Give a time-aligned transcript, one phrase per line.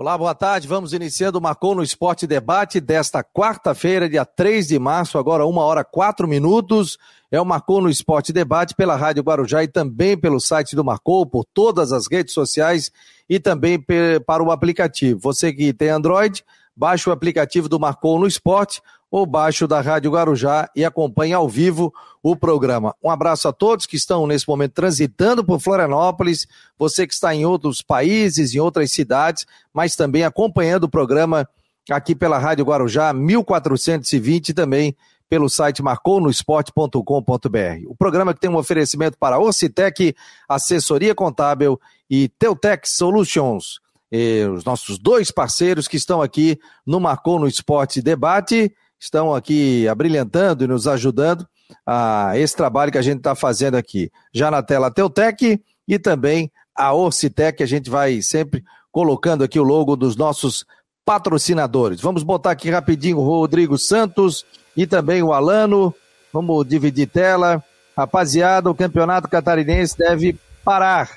[0.00, 0.66] Olá, boa tarde.
[0.66, 5.62] Vamos iniciando o Marcou no Esporte Debate desta quarta-feira, dia 3 de março, agora uma
[5.62, 6.96] hora quatro minutos.
[7.30, 11.26] É o Marcou no Esporte Debate pela Rádio Guarujá e também pelo site do Marcou,
[11.26, 12.90] por todas as redes sociais
[13.28, 13.78] e também
[14.24, 15.20] para o aplicativo.
[15.20, 16.42] Você que tem Android,
[16.74, 18.80] baixe o aplicativo do Marcou no Esporte
[19.10, 22.94] ou baixo da Rádio Guarujá e acompanhe ao vivo o programa.
[23.02, 26.46] Um abraço a todos que estão nesse momento transitando por Florianópolis,
[26.78, 31.48] você que está em outros países, em outras cidades, mas também acompanhando o programa
[31.90, 34.96] aqui pela Rádio Guarujá 1420 e também
[35.28, 37.86] pelo site marconosport.com.br.
[37.86, 40.14] O programa que tem um oferecimento para Ocitec,
[40.48, 41.80] assessoria contábil
[42.10, 43.78] e Teutec Solutions.
[44.10, 49.88] E os nossos dois parceiros que estão aqui no Marcou no Esporte Debate estão aqui
[49.88, 51.48] abrilhantando e nos ajudando
[51.86, 54.10] a esse trabalho que a gente está fazendo aqui.
[54.32, 59.64] Já na tela Teutec e também a Orcitec, a gente vai sempre colocando aqui o
[59.64, 60.64] logo dos nossos
[61.04, 62.00] patrocinadores.
[62.00, 64.44] Vamos botar aqui rapidinho o Rodrigo Santos
[64.76, 65.94] e também o Alano.
[66.32, 67.62] Vamos dividir tela.
[67.96, 71.10] Rapaziada, o campeonato catarinense deve parar.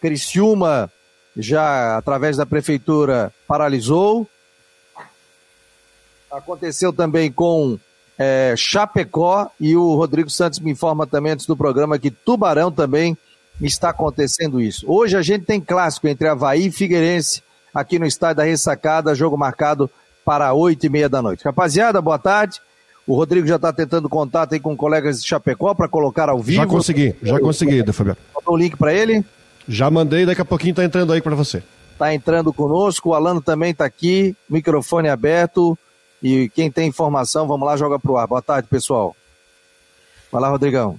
[0.00, 0.90] Criciúma
[1.36, 4.26] já através da prefeitura paralisou.
[6.30, 7.78] Aconteceu também com
[8.18, 13.16] é, Chapecó e o Rodrigo Santos me informa também antes do programa que Tubarão também
[13.60, 14.84] está acontecendo isso.
[14.86, 17.42] Hoje a gente tem clássico entre Havaí e Figueirense
[17.74, 19.90] aqui no estádio da Ressacada, jogo marcado
[20.24, 21.44] para oito e meia da noite.
[21.44, 22.60] Rapaziada, boa tarde.
[23.06, 26.62] O Rodrigo já está tentando contato aí com colegas de Chapecó para colocar ao vivo.
[26.62, 28.18] Já consegui, já consegui, Fabiano.
[28.34, 29.24] Mandou o link para ele?
[29.66, 31.62] Já mandei, daqui a pouquinho está entrando aí para você.
[31.92, 35.76] Está entrando conosco, o Alano também está aqui, microfone aberto.
[36.22, 38.26] E quem tem informação, vamos lá, joga pro ar.
[38.26, 39.16] Boa tarde, pessoal.
[40.30, 40.98] Vai lá, Rodrigão.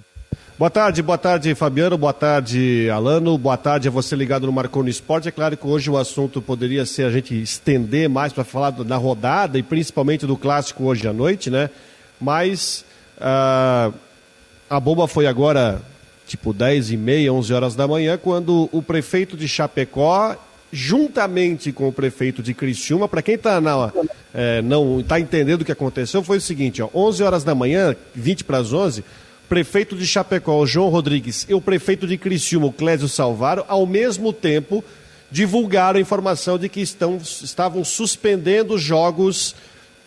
[0.57, 4.91] Boa tarde, boa tarde, Fabiano, boa tarde, Alano, boa tarde a você ligado no Marconi
[4.91, 5.27] Esporte.
[5.27, 8.95] É claro que hoje o assunto poderia ser a gente estender mais para falar da
[8.95, 11.67] rodada e principalmente do clássico hoje à noite, né?
[12.19, 12.85] Mas
[13.17, 13.91] uh,
[14.69, 15.81] a bomba foi agora,
[16.27, 20.35] tipo 10 e meia, 11 horas da manhã, quando o prefeito de Chapecó
[20.71, 23.91] juntamente com o prefeito de Criciúma, para quem tá na,
[24.33, 27.95] é, não está entendendo o que aconteceu, foi o seguinte, ó, 11 horas da manhã,
[28.15, 29.03] 20 para as 11,
[29.49, 34.83] prefeito de Chapecó, João Rodrigues, e o prefeito de Criciúma, Clésio Salvaro, ao mesmo tempo
[35.29, 39.55] divulgaram a informação de que estão, estavam suspendendo jogos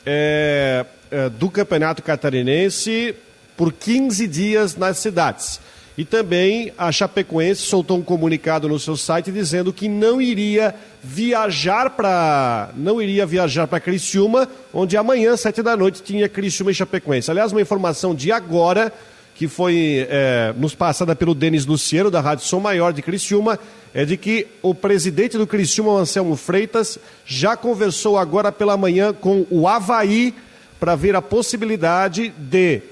[0.04, 3.14] é, é, do Campeonato Catarinense
[3.56, 5.60] por 15 dias nas cidades.
[5.96, 11.90] E também a Chapecoense soltou um comunicado no seu site dizendo que não iria viajar
[11.90, 17.30] para não iria viajar para Criciúma, onde amanhã, sete da noite, tinha Criciúma e Chapecoense.
[17.30, 18.92] Aliás, uma informação de agora
[19.36, 23.58] que foi é, nos passada pelo Denis Luciano, da Rádio Som Maior de Criciúma,
[23.92, 29.46] é de que o presidente do Criciúma, Anselmo Freitas, já conversou agora pela manhã com
[29.50, 30.34] o Havaí
[30.78, 32.82] para ver a possibilidade de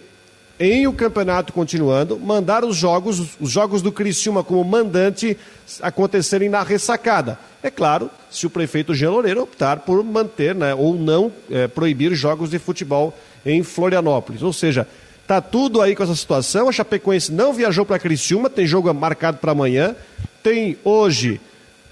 [0.62, 5.37] em o campeonato continuando, mandar os jogos, os jogos do Criciúma como mandante
[5.81, 7.37] acontecerem na ressacada.
[7.61, 12.15] É claro, se o prefeito Jean Loureiro optar por manter né, ou não é, proibir
[12.15, 13.12] jogos de futebol
[13.45, 14.41] em Florianópolis.
[14.41, 14.87] Ou seja,
[15.27, 16.69] tá tudo aí com essa situação.
[16.69, 19.97] A Chapecoense não viajou para Criciúma, tem jogo marcado para amanhã.
[20.44, 21.41] Tem hoje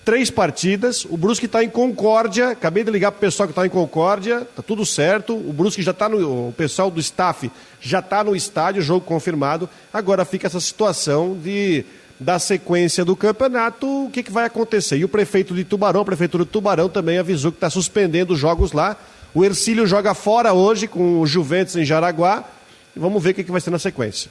[0.05, 1.05] três partidas.
[1.05, 2.51] O Brusque está em Concórdia.
[2.51, 4.47] Acabei de ligar para o pessoal que está em Concórdia.
[4.57, 5.35] Tá tudo certo.
[5.35, 6.49] O Brusque já está no.
[6.49, 7.51] O pessoal do staff
[7.81, 9.69] já está no estádio, jogo confirmado.
[9.93, 11.85] Agora fica essa situação de
[12.21, 14.99] da sequência do campeonato, o que, que vai acontecer?
[14.99, 18.39] E o prefeito de Tubarão, a prefeitura de Tubarão também avisou que está suspendendo os
[18.39, 18.95] jogos lá.
[19.33, 22.45] O Ercílio joga fora hoje com o Juventus em Jaraguá.
[22.95, 24.31] Vamos ver o que, que vai ser na sequência.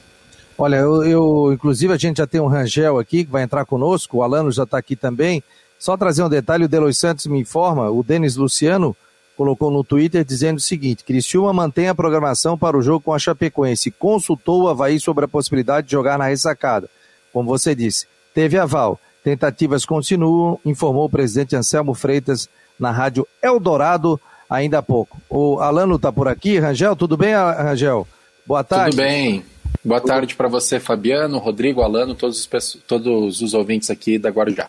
[0.62, 4.18] Olha, eu, eu, inclusive a gente já tem um Rangel aqui que vai entrar conosco,
[4.18, 5.42] o Alano já está aqui também.
[5.78, 8.94] Só trazer um detalhe, o Delois Santos me informa, o Denis Luciano
[9.38, 13.18] colocou no Twitter dizendo o seguinte, Criciúma mantém a programação para o jogo com a
[13.18, 16.90] Chapecoense, consultou o Havaí sobre a possibilidade de jogar na ressacada.
[17.32, 24.20] Como você disse, teve aval, tentativas continuam, informou o presidente Anselmo Freitas na rádio Eldorado
[24.50, 25.16] ainda há pouco.
[25.30, 28.06] O Alano está por aqui, Rangel, tudo bem, Rangel?
[28.46, 28.90] Boa tarde.
[28.90, 29.42] Tudo bem.
[29.82, 34.68] Boa tarde para você, Fabiano, Rodrigo, Alano, todos os, todos os ouvintes aqui da Guarujá.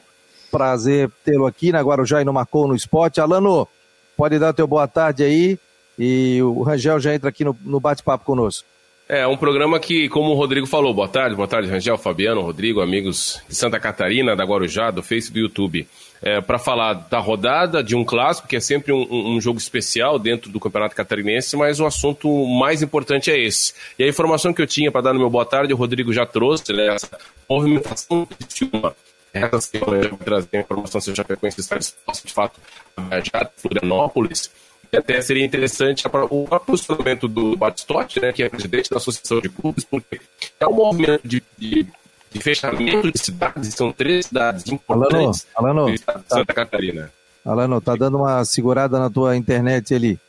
[0.49, 3.19] Prazer tê-lo aqui na Guarujá e no Marcou no Esporte.
[3.19, 3.67] Alano,
[4.15, 5.59] pode dar teu boa tarde aí
[5.99, 8.65] e o Rangel já entra aqui no, no bate-papo conosco.
[9.07, 12.79] É, um programa que, como o Rodrigo falou, boa tarde, boa tarde, Rangel, Fabiano, Rodrigo,
[12.79, 15.85] amigos de Santa Catarina, da Guarujá, do Face do YouTube.
[16.23, 20.19] É, para falar da rodada, de um clássico, que é sempre um, um, jogo especial
[20.19, 23.73] dentro do Campeonato Catarinense, mas o assunto mais importante é esse.
[23.97, 26.23] E a informação que eu tinha para dar no meu boa tarde, o Rodrigo já
[26.23, 27.09] trouxe, né, essa
[27.49, 28.95] movimentação de Ciúma
[29.33, 32.59] essa semana já vai trazer a informação se o Chapecoense está de fato
[32.97, 34.51] a de Florianópolis.
[34.91, 39.47] E até seria interessante o posicionamento do Batistotti, né, que é presidente da Associação de
[39.47, 40.19] Clubes, porque
[40.59, 41.87] é um movimento de, de,
[42.31, 47.11] de fechamento de cidades, são três cidades importantes Alano, Alano, do estado de Santa Catarina.
[47.45, 50.19] Alano, tá dando uma segurada na tua internet ali.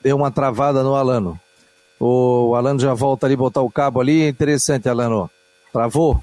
[0.00, 1.38] Deu uma travada no Alano.
[2.00, 4.22] O Alano já volta ali, botar o cabo ali.
[4.22, 5.30] É interessante, Alano.
[5.72, 6.22] Travou?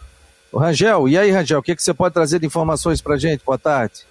[0.52, 3.44] O Rangel, e aí, Rangel, o que, que você pode trazer de informações para gente?
[3.46, 4.02] Boa tarde.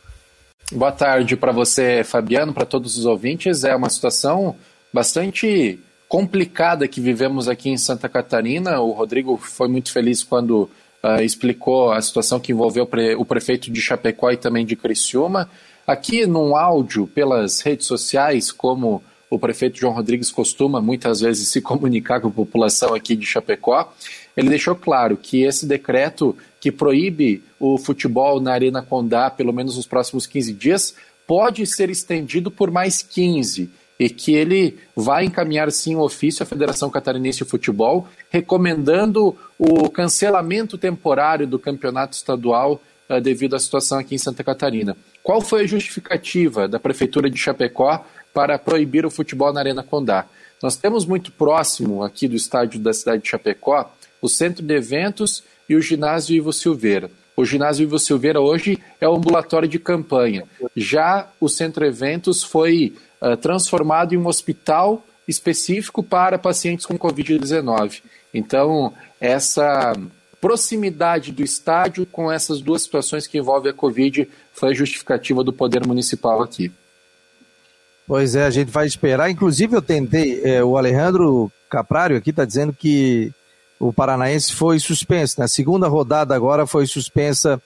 [0.70, 3.64] Boa tarde para você, Fabiano, para todos os ouvintes.
[3.64, 4.54] É uma situação
[4.92, 8.80] bastante complicada que vivemos aqui em Santa Catarina.
[8.80, 10.70] O Rodrigo foi muito feliz quando
[11.02, 15.48] uh, explicou a situação que envolveu pre o prefeito de Chapecó e também de Criciúma.
[15.86, 21.60] Aqui num áudio pelas redes sociais, como o prefeito João Rodrigues costuma muitas vezes se
[21.60, 23.92] comunicar com a população aqui de Chapecó,
[24.36, 29.76] ele deixou claro que esse decreto que proíbe o futebol na Arena Condá, pelo menos
[29.76, 30.94] nos próximos 15 dias,
[31.26, 36.46] pode ser estendido por mais 15 e que ele vai encaminhar sim um ofício à
[36.46, 43.98] Federação Catarinense de Futebol, recomendando o cancelamento temporário do campeonato estadual uh, devido à situação
[43.98, 44.96] aqui em Santa Catarina.
[45.22, 50.26] Qual foi a justificativa da Prefeitura de Chapecó para proibir o futebol na Arena Condá?
[50.62, 55.42] Nós temos muito próximo aqui do estádio da cidade de Chapecó o Centro de Eventos
[55.68, 57.10] e o Ginásio Ivo Silveira.
[57.36, 60.44] O Ginásio Ivo Silveira hoje é o ambulatório de campanha.
[60.74, 68.02] Já o Centro Eventos foi uh, transformado em um hospital específico para pacientes com Covid-19.
[68.32, 69.92] Então, essa
[70.40, 75.52] proximidade do estádio com essas duas situações que envolvem a Covid foi a justificativa do
[75.52, 76.72] poder municipal aqui.
[78.06, 79.30] Pois é, a gente vai esperar.
[79.30, 83.30] Inclusive, eu tentei, é, o Alejandro Caprário aqui está dizendo que
[83.78, 85.38] o Paranaense foi suspenso.
[85.38, 85.48] Na né?
[85.48, 87.60] segunda rodada agora foi suspensa.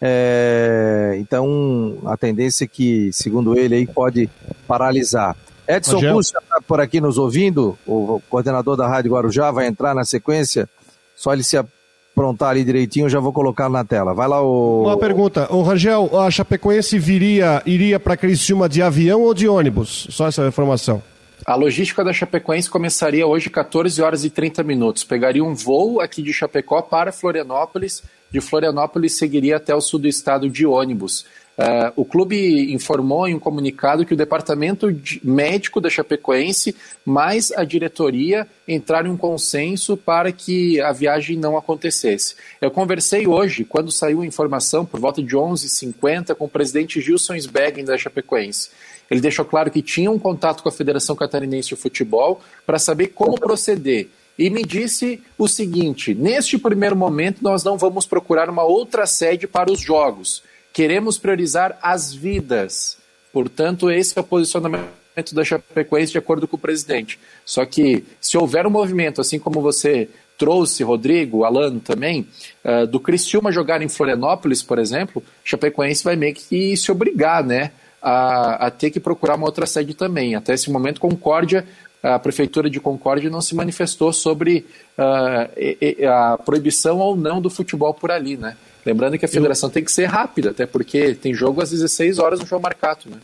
[0.00, 4.28] É, então a tendência é que, segundo ele, aí pode
[4.66, 5.36] paralisar.
[5.68, 10.04] Edson Cruz está por aqui nos ouvindo, o coordenador da Rádio Guarujá vai entrar na
[10.04, 10.68] sequência.
[11.16, 14.14] Só ele se aprontar ali direitinho, já vou colocar na tela.
[14.14, 14.84] Vai lá o.
[14.84, 20.06] Uma pergunta, o Rangel, a Chapecoense viria, iria para Criciúma de avião ou de ônibus?
[20.10, 21.02] Só essa informação.
[21.44, 25.04] A logística da Chapecoense começaria hoje 14 horas e 30 minutos.
[25.04, 28.02] Pegaria um voo aqui de Chapecó para Florianópolis,
[28.36, 31.24] de Florianópolis seguiria até o sul do estado de ônibus.
[31.56, 34.94] Uh, o clube informou em um comunicado que o departamento
[35.24, 41.56] médico da Chapecoense mais a diretoria entraram em um consenso para que a viagem não
[41.56, 42.34] acontecesse.
[42.60, 47.36] Eu conversei hoje, quando saiu a informação, por volta de 11h50, com o presidente Gilson
[47.36, 48.68] Sbeggen da Chapecoense.
[49.10, 53.08] Ele deixou claro que tinha um contato com a Federação Catarinense de Futebol para saber
[53.08, 54.08] como proceder.
[54.38, 59.46] E me disse o seguinte: neste primeiro momento, nós não vamos procurar uma outra sede
[59.46, 60.42] para os jogos.
[60.72, 62.98] Queremos priorizar as vidas.
[63.32, 64.90] Portanto, esse é o posicionamento
[65.32, 67.18] da Chapecoense de acordo com o presidente.
[67.44, 72.28] Só que se houver um movimento, assim como você trouxe, Rodrigo, Alano também,
[72.62, 77.72] uh, do Criciúma jogar em Florianópolis, por exemplo, Chapecoense vai meio que se obrigar, né?
[78.06, 80.36] a, a ter que procurar uma outra sede também.
[80.36, 81.66] Até esse momento, Concórdia,
[82.14, 84.64] a Prefeitura de Concórdia não se manifestou sobre
[84.96, 88.56] uh, a proibição ou não do futebol por ali, né?
[88.84, 89.72] Lembrando que a federação Eu...
[89.72, 93.16] tem que ser rápida, até porque tem jogo às 16 horas no João Marcato, né?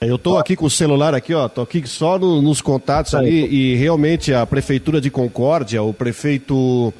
[0.00, 3.46] Eu estou aqui com o celular aqui, ó, tô aqui só no, nos contatos ali
[3.46, 6.92] e realmente a prefeitura de Concórdia, o prefeito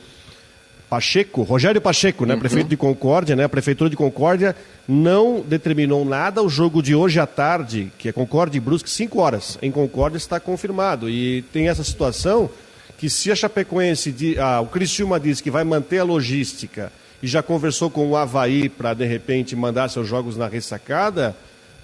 [0.88, 2.40] Pacheco, Rogério Pacheco, né, uhum.
[2.40, 4.54] prefeito de Concórdia, né, a prefeitura de Concórdia
[4.86, 6.42] não determinou nada.
[6.42, 10.16] O jogo de hoje à tarde, que é Concórdia e Brusque, 5 horas, em Concórdia
[10.16, 11.10] está confirmado.
[11.10, 12.48] E tem essa situação
[12.96, 17.42] que se a Chapecoense, ah, o Criciúma diz que vai manter a logística e já
[17.42, 21.36] conversou com o Havaí para de repente mandar seus jogos na ressacada,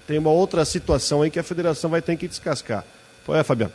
[0.06, 2.84] tem uma outra situação aí que a federação vai ter que descascar.
[3.24, 3.72] Qual é, Fabiano?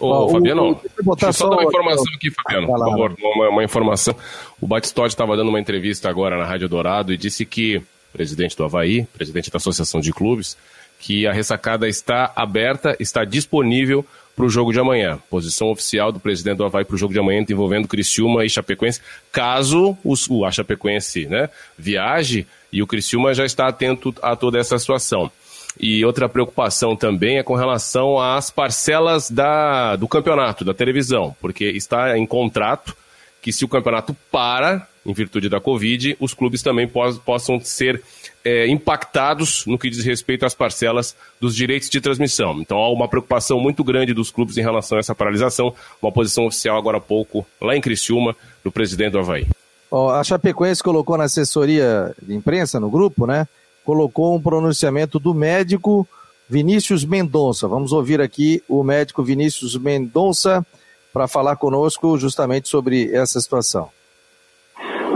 [0.00, 0.74] Ô, Fabiano, o,
[1.14, 4.14] deixa eu só dar uma informação aqui, Fabiano, por favor, uma, uma, informação.
[4.60, 8.64] O Batistotti estava dando uma entrevista agora na Rádio Dourado e disse que, presidente do
[8.64, 10.56] Havaí, presidente da Associação de Clubes,
[11.00, 14.04] que a ressacada está aberta, está disponível
[14.38, 15.18] para o jogo de amanhã.
[15.28, 19.00] Posição oficial do presidente do Havaí para o jogo de amanhã envolvendo Criciúma e Chapecoense.
[19.32, 24.58] Caso os, o, a Chapecoense né, viaje e o Criciúma já está atento a toda
[24.58, 25.30] essa situação.
[25.78, 31.64] E outra preocupação também é com relação às parcelas da, do campeonato, da televisão, porque
[31.64, 32.96] está em contrato
[33.40, 36.90] que se o campeonato para, em virtude da Covid, os clubes também
[37.24, 38.02] possam ser
[38.44, 42.60] é, impactados no que diz respeito às parcelas dos direitos de transmissão.
[42.60, 46.46] Então há uma preocupação muito grande dos clubes em relação a essa paralisação, uma posição
[46.46, 48.34] oficial agora há pouco, lá em Criciúma,
[48.64, 49.46] do presidente do Havaí.
[49.90, 53.46] Ó, a Chapecoense colocou na assessoria de imprensa, no grupo, né?
[53.88, 56.06] Colocou um pronunciamento do médico
[56.46, 57.66] Vinícius Mendonça.
[57.66, 60.62] Vamos ouvir aqui o médico Vinícius Mendonça
[61.10, 63.88] para falar conosco justamente sobre essa situação.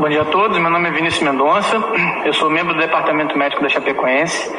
[0.00, 1.76] Bom dia a todos, meu nome é Vinícius Mendonça,
[2.24, 4.50] eu sou membro do Departamento Médico da Chapecoense.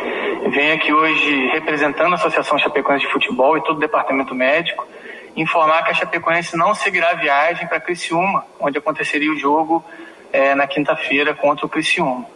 [0.51, 4.87] Venho aqui hoje representando a Associação Chapecoense de Futebol e todo o Departamento Médico
[5.35, 9.83] informar que a Chapecoense não seguirá a viagem para Criciúma, onde aconteceria o jogo
[10.31, 12.27] é, na quinta-feira contra o Criciúma.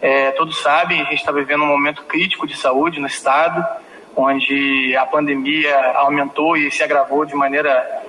[0.00, 3.64] É, todos sabem, a gente está vivendo um momento crítico de saúde no estado,
[4.16, 8.02] onde a pandemia aumentou e se agravou de maneira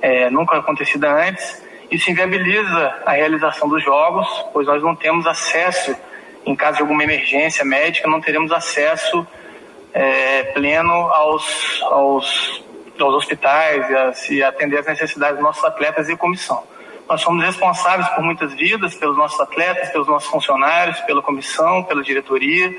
[0.00, 1.62] é, nunca acontecida antes.
[1.90, 5.94] Isso inviabiliza a realização dos jogos, pois nós não temos acesso,
[6.44, 9.26] em caso de alguma emergência médica, não teremos acesso
[9.92, 12.62] é, pleno aos, aos
[13.02, 16.62] aos hospitais e, atender às necessidades dos nossos atletas e comissão.
[17.08, 22.02] Nós somos responsáveis por muitas vidas, pelos nossos atletas, pelos nossos funcionários, pela comissão, pela
[22.02, 22.72] diretoria.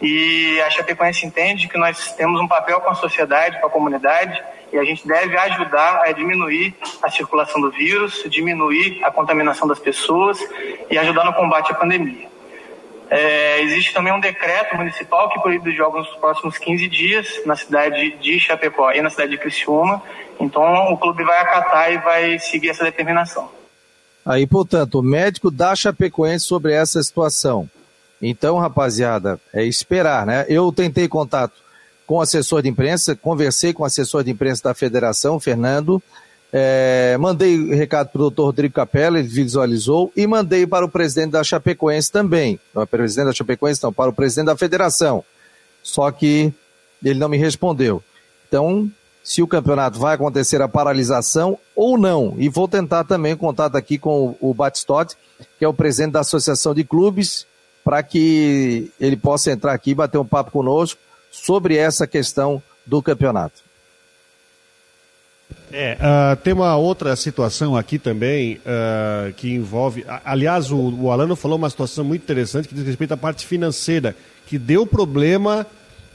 [0.00, 4.42] E a Chapecoense entende que nós temos um papel com a sociedade, com a comunidade,
[4.72, 9.78] e a gente deve ajudar a diminuir a circulação do vírus, diminuir a contaminação das
[9.78, 10.38] pessoas
[10.90, 12.35] e ajudar no combate à pandemia.
[13.08, 17.54] É, existe também um decreto municipal que proíbe os jogos nos próximos 15 dias na
[17.54, 20.02] cidade de Chapecó e na cidade de Criciúma.
[20.40, 23.48] Então o clube vai acatar e vai seguir essa determinação.
[24.24, 27.70] Aí, portanto, o médico da Chapecoense sobre essa situação.
[28.20, 30.44] Então, rapaziada, é esperar, né?
[30.48, 31.54] Eu tentei contato
[32.06, 36.02] com o assessor de imprensa, conversei com o assessor de imprensa da federação, Fernando,
[36.58, 41.32] é, mandei recado para o doutor Rodrigo Capella, ele visualizou, e mandei para o presidente
[41.32, 42.58] da Chapecoense também.
[42.74, 45.22] Não é presidente da Chapecoense, não, para o presidente da federação.
[45.82, 46.50] Só que
[47.04, 48.02] ele não me respondeu.
[48.48, 48.90] Então,
[49.22, 52.34] se o campeonato vai acontecer a paralisação ou não.
[52.38, 55.14] E vou tentar também contato aqui com o Batistotti,
[55.58, 57.46] que é o presidente da Associação de Clubes,
[57.84, 60.98] para que ele possa entrar aqui e bater um papo conosco
[61.30, 63.65] sobre essa questão do campeonato.
[65.72, 70.04] É, uh, tem uma outra situação aqui também uh, que envolve.
[70.24, 74.16] Aliás, o, o Alano falou uma situação muito interessante que diz respeito à parte financeira,
[74.46, 75.66] que deu problema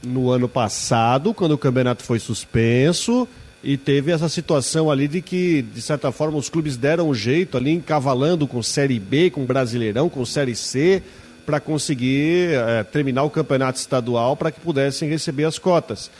[0.02, 3.28] no ano passado, quando o campeonato foi suspenso,
[3.62, 7.56] e teve essa situação ali de que, de certa forma, os clubes deram um jeito
[7.56, 11.02] ali, encavalando com Série B, com Brasileirão, com Série C,
[11.44, 16.10] para conseguir uh, terminar o campeonato estadual para que pudessem receber as cotas.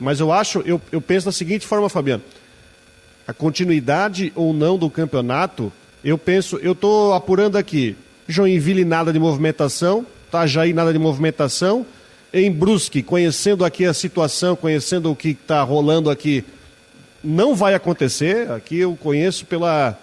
[0.00, 2.22] Mas eu acho, eu, eu penso da seguinte forma, Fabiano
[3.28, 5.70] a continuidade ou não do campeonato,
[6.02, 7.94] eu penso, eu estou apurando aqui,
[8.26, 11.84] Joinville nada de movimentação, Itajaí nada de movimentação,
[12.32, 16.42] em Brusque, conhecendo aqui a situação, conhecendo o que está rolando aqui,
[17.22, 19.98] não vai acontecer, aqui eu conheço pela,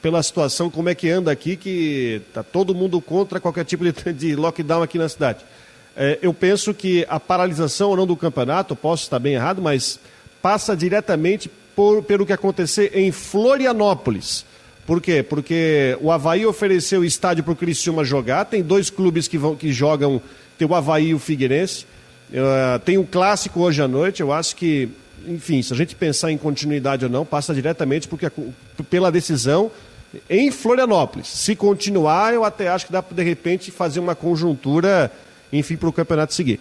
[0.00, 3.92] pela situação, como é que anda aqui, que está todo mundo contra qualquer tipo de,
[4.14, 5.44] de lockdown aqui na cidade.
[5.94, 10.00] É, eu penso que a paralisação ou não do campeonato, posso estar bem errado, mas
[10.40, 14.44] passa diretamente por, pelo que acontecer em Florianópolis.
[14.86, 15.22] Por quê?
[15.22, 19.72] Porque o Havaí ofereceu estádio para o Criciúma jogar, tem dois clubes que, vão, que
[19.72, 20.20] jogam,
[20.58, 21.86] tem o Havaí e o Figueirense.
[22.30, 24.88] Uh, tem um clássico hoje à noite, eu acho que,
[25.26, 28.30] enfim, se a gente pensar em continuidade ou não, passa diretamente porque,
[28.88, 29.70] pela decisão
[30.28, 31.28] em Florianópolis.
[31.28, 35.10] Se continuar, eu até acho que dá para, de repente, fazer uma conjuntura,
[35.52, 36.60] enfim, para o campeonato seguir.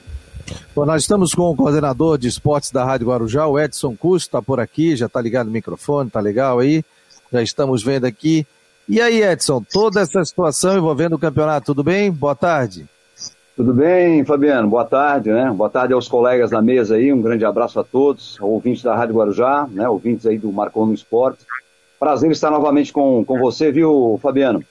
[0.76, 4.42] Bom, nós estamos com o coordenador de esportes da Rádio Guarujá, o Edson Custo, está
[4.42, 6.84] por aqui, já está ligado no microfone, tá legal aí,
[7.32, 8.46] já estamos vendo aqui.
[8.88, 12.12] E aí, Edson, toda essa situação envolvendo o campeonato, tudo bem?
[12.12, 12.88] Boa tarde.
[13.56, 14.70] Tudo bem, Fabiano?
[14.70, 15.52] Boa tarde, né?
[15.52, 19.16] Boa tarde aos colegas da mesa aí, um grande abraço a todos, ouvintes da Rádio
[19.16, 19.88] Guarujá, né?
[19.90, 21.46] Ouvintes aí do Marcon no Esporte.
[22.00, 24.64] Prazer estar novamente com, com você, viu, Fabiano?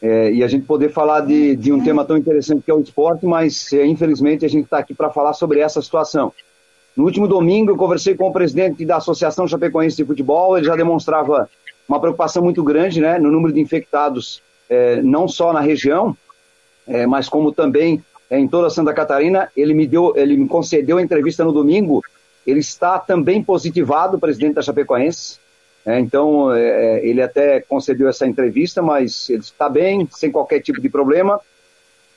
[0.00, 2.80] É, e a gente poder falar de, de um tema tão interessante que é o
[2.80, 6.32] esporte, mas é, infelizmente a gente está aqui para falar sobre essa situação.
[6.96, 10.76] No último domingo eu conversei com o presidente da Associação Chapecoense de Futebol, ele já
[10.76, 11.48] demonstrava
[11.88, 16.16] uma preocupação muito grande né, no número de infectados, é, não só na região,
[16.86, 19.50] é, mas como também é, em toda Santa Catarina.
[19.56, 22.02] Ele me, deu, ele me concedeu a entrevista no domingo,
[22.46, 25.38] ele está também positivado, presidente da Chapecoense,
[25.86, 26.60] é, então, é,
[26.98, 31.40] é, ele até concedeu essa entrevista, mas ele está bem, sem qualquer tipo de problema.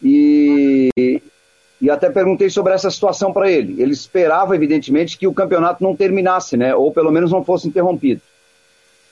[0.02, 0.90] E,
[1.80, 3.80] e até perguntei sobre essa situação para ele.
[3.80, 6.74] Ele esperava, evidentemente, que o campeonato não terminasse, né?
[6.74, 8.22] ou pelo menos não fosse interrompido.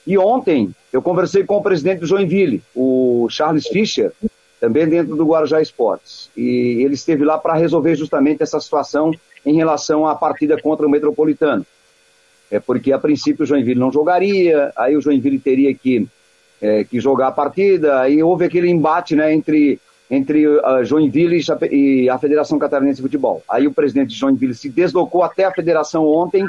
[0.07, 4.11] E ontem, eu conversei com o presidente do Joinville, o Charles Fischer,
[4.59, 6.31] também dentro do Guarujá Esportes.
[6.35, 9.11] E ele esteve lá para resolver justamente essa situação
[9.45, 11.63] em relação à partida contra o Metropolitano
[12.49, 16.07] é porque a princípio o Joinville não jogaria, aí o Joinville teria que
[16.61, 21.75] é, que jogar a partida, e houve aquele embate né, entre, entre uh, Joinville e,
[21.75, 23.43] e, a Federação Catarinense de Futebol.
[23.47, 26.47] Aí o presidente de Joinville se deslocou até a federação ontem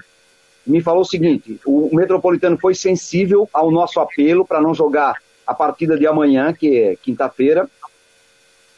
[0.69, 5.55] me falou o seguinte: o Metropolitano foi sensível ao nosso apelo para não jogar a
[5.55, 7.69] partida de amanhã, que é quinta-feira,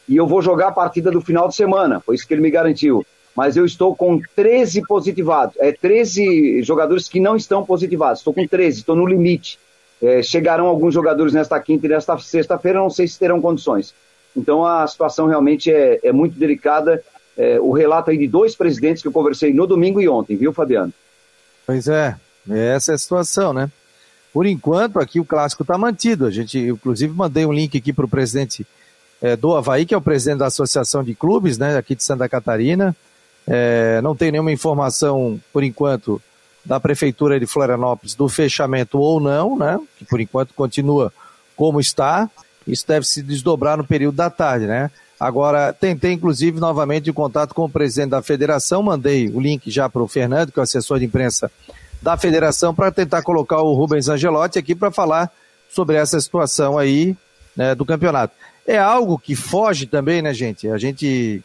[0.08, 2.50] e eu vou jogar a partida do final de semana, foi isso que ele me
[2.50, 3.04] garantiu.
[3.36, 8.46] Mas eu estou com 13 positivados, é 13 jogadores que não estão positivados, estou com
[8.46, 9.58] 13, estou no limite.
[10.02, 13.94] É, chegarão alguns jogadores nesta quinta e nesta sexta-feira, não sei se terão condições.
[14.36, 17.02] Então a situação realmente é, é muito delicada.
[17.36, 20.52] É, o relato aí de dois presidentes que eu conversei no domingo e ontem, viu,
[20.52, 20.92] Fabiano?
[21.66, 22.16] Pois é,
[22.50, 23.70] essa é a situação, né?
[24.32, 26.26] Por enquanto, aqui o clássico está mantido.
[26.26, 28.66] A gente, inclusive, mandei um link aqui para o presidente
[29.20, 32.28] é, do Havaí, que é o presidente da Associação de Clubes, né, aqui de Santa
[32.28, 32.94] Catarina.
[33.52, 36.22] É, não tem nenhuma informação, por enquanto,
[36.64, 39.76] da Prefeitura de Florianópolis do fechamento ou não, né?
[39.98, 41.12] Que por enquanto continua
[41.56, 42.30] como está.
[42.64, 44.88] Isso deve se desdobrar no período da tarde, né?
[45.18, 49.88] Agora, tentei, inclusive, novamente em contato com o presidente da federação, mandei o link já
[49.88, 51.50] para o Fernando, que é o assessor de imprensa
[52.00, 55.28] da federação, para tentar colocar o Rubens Angelotti aqui para falar
[55.68, 57.16] sobre essa situação aí
[57.56, 58.32] né, do campeonato.
[58.64, 60.68] É algo que foge também, né, gente?
[60.68, 61.42] A gente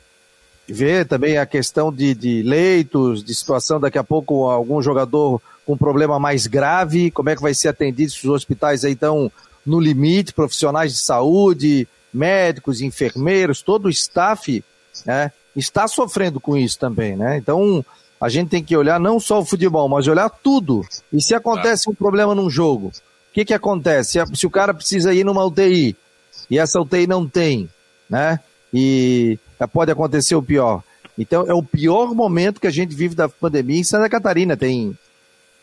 [0.67, 5.77] vê também a questão de, de leitos, de situação, daqui a pouco algum jogador com
[5.77, 9.31] problema mais grave, como é que vai ser atendido se os hospitais aí estão
[9.65, 14.63] no limite, profissionais de saúde, médicos, enfermeiros, todo o staff
[15.05, 17.37] né, está sofrendo com isso também, né?
[17.37, 17.83] Então,
[18.19, 20.85] a gente tem que olhar não só o futebol, mas olhar tudo.
[21.11, 22.91] E se acontece um problema num jogo, o
[23.33, 24.19] que que acontece?
[24.33, 25.95] Se o cara precisa ir numa UTI
[26.49, 27.69] e essa UTI não tem,
[28.09, 28.39] né?
[28.77, 29.39] E
[29.71, 30.83] pode acontecer o pior.
[31.17, 34.57] Então, é o pior momento que a gente vive da pandemia em Santa Catarina.
[34.57, 34.97] Tem,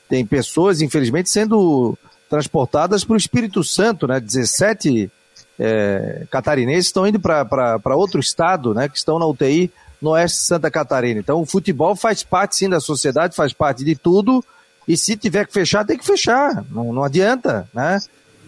[0.08, 1.98] tem pessoas, infelizmente, sendo
[2.30, 4.18] transportadas para o Espírito Santo, né?
[4.18, 5.10] 17
[5.58, 10.44] é, catarinenses estão indo para outro estado, né, que estão na UTI no oeste de
[10.44, 11.20] Santa Catarina.
[11.20, 14.44] Então o futebol faz parte sim da sociedade, faz parte de tudo,
[14.88, 18.00] e se tiver que fechar, tem que fechar, não, não adianta, né?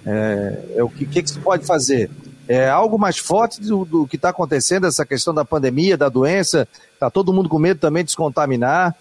[0.06, 2.10] É, é o que, que, que se pode fazer?
[2.46, 6.68] É algo mais forte do, do que está acontecendo, essa questão da pandemia, da doença,
[6.92, 8.94] está todo mundo com medo também de se contaminar,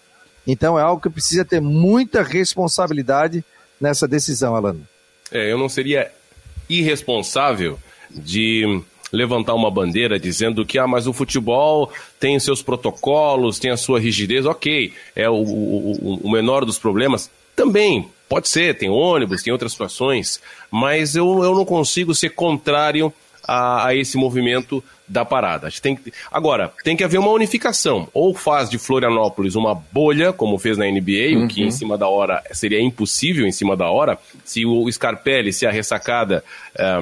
[0.46, 3.44] então é algo que precisa ter muita responsabilidade
[3.80, 4.86] nessa decisão, Alano.
[5.30, 6.10] É, eu não seria
[6.68, 7.78] irresponsável
[8.10, 13.76] de levantar uma bandeira dizendo que ah, mas o futebol tem seus protocolos, tem a
[13.76, 17.30] sua rigidez, ok, é o, o, o menor dos problemas.
[17.54, 23.12] Também, pode ser, tem ônibus, tem outras situações, mas eu, eu não consigo ser contrário
[23.46, 25.68] a, a esse movimento da parada.
[25.82, 28.08] Tem que, agora, tem que haver uma unificação.
[28.12, 31.44] Ou faz de Florianópolis uma bolha, como fez na NBA, uhum.
[31.44, 34.18] o que em cima da hora seria impossível em cima da hora.
[34.44, 36.42] Se o Scarpelli, se a ressacada,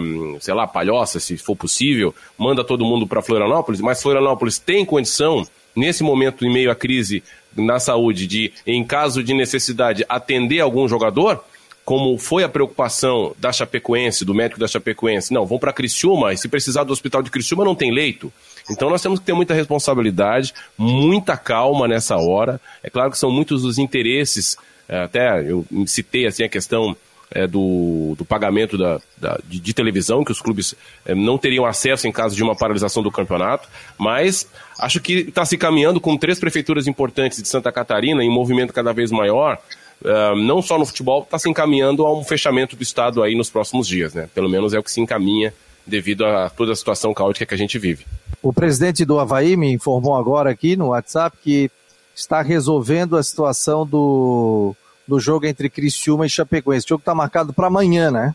[0.01, 4.85] um, sei lá, palhoça, se for possível, manda todo mundo para Florianópolis, mas Florianópolis tem
[4.85, 7.23] condição, nesse momento em meio à crise
[7.57, 11.45] na saúde, de, em caso de necessidade, atender algum jogador,
[11.85, 16.39] como foi a preocupação da Chapecoense, do médico da Chapecoense, não, vão para Criciúma, e
[16.39, 18.33] se precisar do hospital de Criciúma não tem leito.
[18.71, 22.61] Então nós temos que ter muita responsabilidade, muita calma nessa hora.
[22.83, 24.57] É claro que são muitos os interesses,
[24.89, 26.97] é, até eu citei assim a questão
[27.35, 31.65] é, do, do, pagamento da, da de, de, televisão, que os clubes é, não teriam
[31.65, 33.69] acesso em caso de uma paralisação do campeonato,
[33.99, 34.47] mas
[34.79, 38.93] acho que está se caminhando com três prefeituras importantes de Santa Catarina em movimento cada
[38.93, 39.59] vez maior
[40.05, 43.51] uh, não só no futebol, está se encaminhando a um fechamento do Estado aí nos
[43.51, 44.29] próximos dias, né?
[44.35, 45.53] Pelo menos é o que se encaminha
[45.87, 48.07] devido a toda a situação caótica que a gente vive.
[48.43, 51.71] O presidente do Havaí me informou agora aqui no WhatsApp que
[52.15, 54.75] está resolvendo a situação do,
[55.07, 56.87] do jogo entre Criciúma e Chapecoense.
[56.87, 58.35] O jogo está marcado para amanhã, né?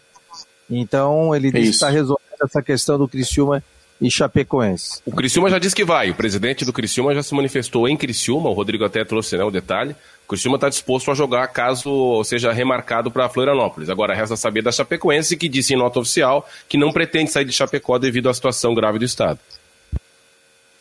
[0.69, 3.63] Então ele é está resolvendo essa questão do Criciúma
[3.99, 5.01] e Chapecoense.
[5.05, 6.09] O Criciúma já disse que vai.
[6.11, 8.49] O presidente do Criciúma já se manifestou em Criciúma.
[8.49, 9.95] O Rodrigo até trouxe né, o detalhe.
[10.25, 13.89] O Criciúma está disposto a jogar caso seja remarcado para Florianópolis.
[13.89, 17.51] Agora resta saber da Chapecoense, que disse em nota oficial que não pretende sair de
[17.51, 19.39] Chapecó devido à situação grave do estado.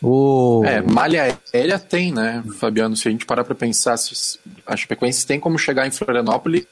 [0.02, 0.62] O...
[0.66, 2.96] É, malha aérea tem, né, Fabiano?
[2.96, 6.66] Se a gente parar para pensar, se a Chapecoense tem como chegar em Florianópolis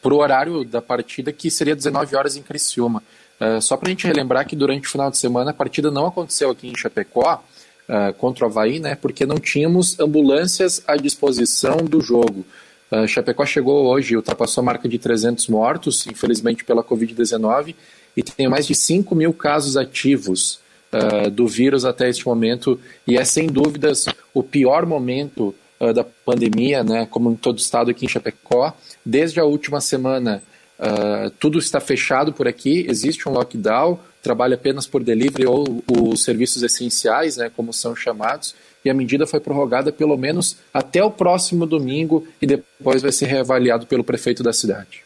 [0.00, 3.02] para o horário da partida, que seria 19 horas em Criciúma.
[3.44, 6.06] Uh, só para a gente relembrar que durante o final de semana a partida não
[6.06, 7.44] aconteceu aqui em Chapecó
[7.88, 12.44] uh, contra o Havaí, né, porque não tínhamos ambulâncias à disposição do jogo.
[12.90, 17.74] Uh, Chapecó chegou hoje, ultrapassou a marca de 300 mortos, infelizmente pela Covid-19,
[18.16, 20.60] e tem mais de 5 mil casos ativos
[20.92, 25.54] uh, do vírus até este momento, e é sem dúvidas o pior momento
[25.92, 28.72] da pandemia, né, como em todo o estado aqui em Chapecó.
[29.04, 30.42] Desde a última semana,
[30.78, 36.24] Uh, tudo está fechado por aqui, existe um lockdown, trabalha apenas por delivery ou os
[36.24, 41.10] serviços essenciais, né, como são chamados, e a medida foi prorrogada pelo menos até o
[41.10, 45.02] próximo domingo e depois vai ser reavaliado pelo prefeito da cidade.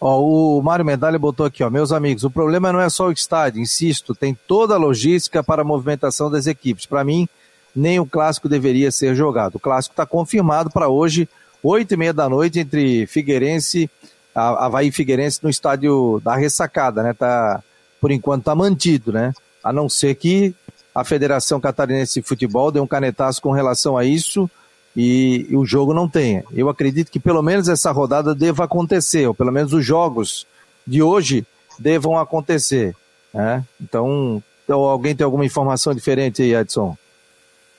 [0.00, 3.60] O Mário Medalha botou aqui, ó, meus amigos, o problema não é só o estádio,
[3.60, 6.86] insisto, tem toda a logística para a movimentação das equipes.
[6.86, 7.28] Para mim,
[7.74, 9.56] nem o clássico deveria ser jogado.
[9.56, 11.28] O clássico está confirmado para hoje,
[11.62, 13.88] oito e meia da noite, entre Figueirense,
[14.34, 17.12] Havaí Figueirense no estádio da Ressacada, né?
[17.12, 17.62] Tá,
[18.00, 19.32] por enquanto está mantido, né?
[19.62, 20.54] A não ser que
[20.94, 24.50] a Federação Catarinense de Futebol dê um canetaço com relação a isso
[24.96, 26.44] e, e, o jogo não tenha.
[26.52, 30.46] Eu acredito que pelo menos essa rodada deva acontecer, ou pelo menos os jogos
[30.86, 31.46] de hoje
[31.78, 32.94] devam acontecer.
[33.32, 33.64] Né?
[33.80, 36.96] Então, então, alguém tem alguma informação diferente aí, Edson?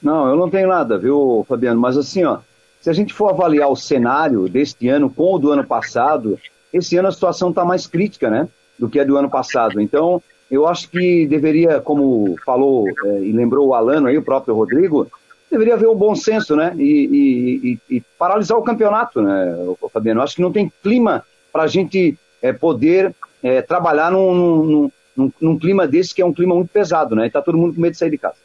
[0.01, 1.79] Não, eu não tenho nada, viu, Fabiano?
[1.79, 2.39] Mas assim, ó,
[2.83, 6.37] se a gente for avaliar o cenário deste ano com o do ano passado,
[6.73, 8.45] esse ano a situação está mais crítica, né?
[8.77, 9.79] Do que a do ano passado.
[9.79, 14.53] Então, eu acho que deveria, como falou é, e lembrou o Alano aí, o próprio
[14.53, 15.07] Rodrigo,
[15.49, 16.75] deveria haver um bom senso, né?
[16.77, 19.55] E, e, e paralisar o campeonato, né,
[19.93, 20.19] Fabiano?
[20.19, 24.91] Eu acho que não tem clima para a gente é, poder é, trabalhar num, num,
[25.15, 27.27] num, num, clima desse que é um clima muito pesado, né?
[27.27, 28.35] E tá todo mundo com medo de sair de casa.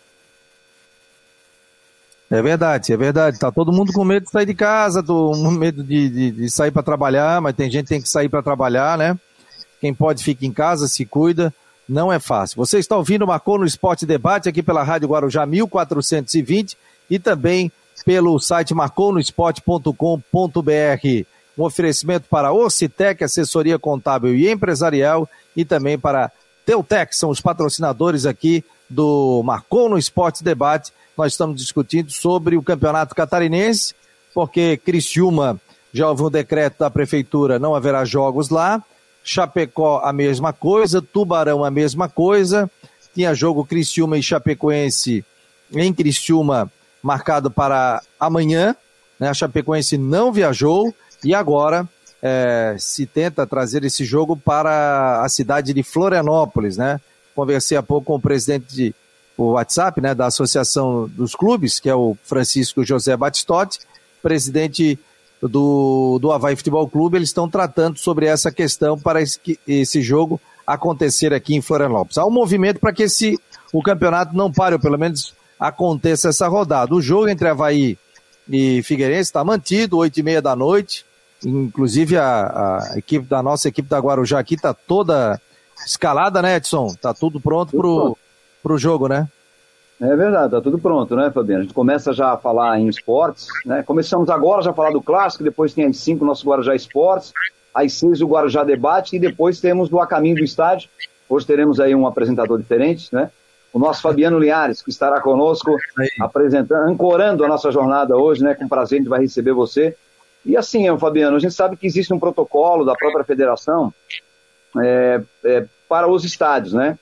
[2.31, 3.39] É verdade, é verdade.
[3.39, 6.71] Tá todo mundo com medo de sair de casa, com medo de, de, de sair
[6.71, 9.19] para trabalhar, mas tem gente que tem que sair para trabalhar, né?
[9.81, 11.53] Quem pode fica em casa, se cuida.
[11.89, 12.57] Não é fácil.
[12.57, 16.77] Você está ouvindo Marcou no Esporte Debate aqui pela Rádio Guarujá 1420
[17.09, 17.73] e também
[18.05, 21.27] pelo site marconosport.com.br.
[21.57, 26.31] Um oferecimento para Ocitec, assessoria contábil e empresarial, e também para
[26.65, 30.93] Teutec, são os patrocinadores aqui do Marcou no Esporte Debate.
[31.19, 33.93] Nós estamos discutindo sobre o campeonato catarinense,
[34.33, 35.61] porque Criciúma
[35.93, 38.81] já houve um decreto da prefeitura, não haverá jogos lá.
[39.25, 42.71] Chapecó a mesma coisa, Tubarão a mesma coisa.
[43.13, 45.25] Tinha jogo Criciúma e Chapecoense
[45.75, 46.71] em Criciúma
[47.03, 48.77] marcado para amanhã.
[49.19, 49.29] Né?
[49.29, 51.85] A Chapecoense não viajou e agora
[52.23, 56.77] é, se tenta trazer esse jogo para a cidade de Florianópolis.
[56.77, 57.01] Né?
[57.35, 58.95] Conversei há pouco com o presidente de,
[59.39, 63.79] o WhatsApp né, da Associação dos Clubes, que é o Francisco José Batistotti,
[64.21, 64.99] presidente
[65.41, 70.41] do, do Havaí Futebol Clube, eles estão tratando sobre essa questão para esse, esse jogo
[70.67, 72.19] acontecer aqui em Florianópolis.
[72.19, 73.39] Há um movimento para que esse,
[73.73, 76.93] o campeonato não pare, ou pelo menos aconteça essa rodada.
[76.93, 77.97] O jogo entre Havaí
[78.51, 81.07] e Figueirense está mantido, oito e meia da noite.
[81.45, 85.41] Inclusive a, a, equipe da nossa equipe da Guarujá aqui está toda
[85.87, 86.89] escalada, né, Edson?
[86.89, 88.19] Está tudo pronto para o
[88.79, 89.29] jogo, né?
[90.01, 91.61] É verdade, está tudo pronto, né, Fabiano?
[91.61, 93.83] A gente começa já a falar em esportes, né?
[93.83, 97.33] Começamos agora já a falar do clássico, depois tem às cinco o nosso Guarujá Esportes,
[97.75, 100.89] às seis o Guarujá Debate e depois temos do A Caminho do Estádio.
[101.29, 103.31] Hoje teremos aí um apresentador diferente, né?
[103.73, 105.77] o nosso Fabiano Liares, que estará conosco
[106.21, 108.55] apresentando, ancorando a nossa jornada hoje, né?
[108.55, 109.95] Com prazer a gente vai receber você.
[110.45, 113.93] E assim, Fabiano, a gente sabe que existe um protocolo da própria federação
[114.79, 116.99] é, é, para os estádios, né?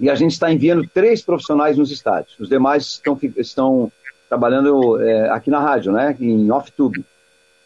[0.00, 2.38] E a gente está enviando três profissionais nos estádios.
[2.38, 3.92] Os demais estão, estão
[4.28, 6.16] trabalhando é, aqui na rádio, né?
[6.20, 7.04] Em off-tube.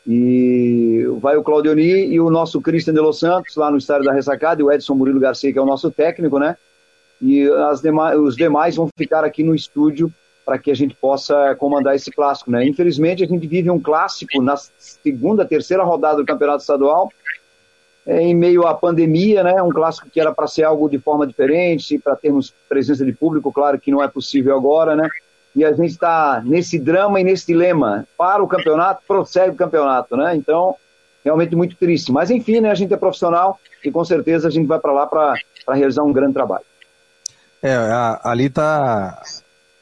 [0.06, 4.12] E vai o Claudioni e o nosso Cristian de Los Santos lá no estádio da
[4.12, 6.56] Ressacada e o Edson Murilo Garcia, que é o nosso técnico, né?
[7.22, 7.48] e
[7.80, 10.12] demais, os demais vão ficar aqui no estúdio
[10.44, 12.50] para que a gente possa comandar esse clássico.
[12.50, 12.66] Né?
[12.66, 17.12] Infelizmente, a gente vive um clássico na segunda, terceira rodada do Campeonato Estadual,
[18.06, 19.62] em meio à pandemia, né?
[19.62, 23.52] um clássico que era para ser algo de forma diferente, para termos presença de público,
[23.52, 25.08] claro que não é possível agora, né?
[25.54, 28.06] E a gente está nesse drama e nesse dilema.
[28.16, 30.34] Para o campeonato, prossegue o campeonato, né?
[30.34, 30.74] Então,
[31.22, 32.10] realmente muito triste.
[32.10, 32.70] Mas enfim, né?
[32.70, 35.34] A gente é profissional e com certeza a gente vai para lá para
[35.74, 36.64] realizar um grande trabalho.
[37.62, 37.76] É,
[38.24, 39.22] ali tá.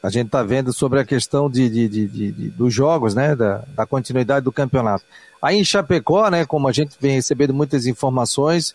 [0.02, 3.36] A gente tá vendo sobre a questão de, de, de, de dos jogos, né?
[3.36, 5.04] Da, da, continuidade do campeonato.
[5.42, 6.46] Aí em Chapecó, né?
[6.46, 8.74] Como a gente vem recebendo muitas informações,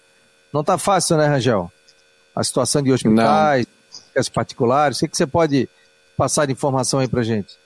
[0.54, 1.72] não tá fácil, né, Rangel?
[2.36, 3.66] A situação de hospitais,
[4.16, 4.98] as particulares.
[4.98, 5.68] O que, que você pode
[6.16, 7.58] passar de informação aí pra gente?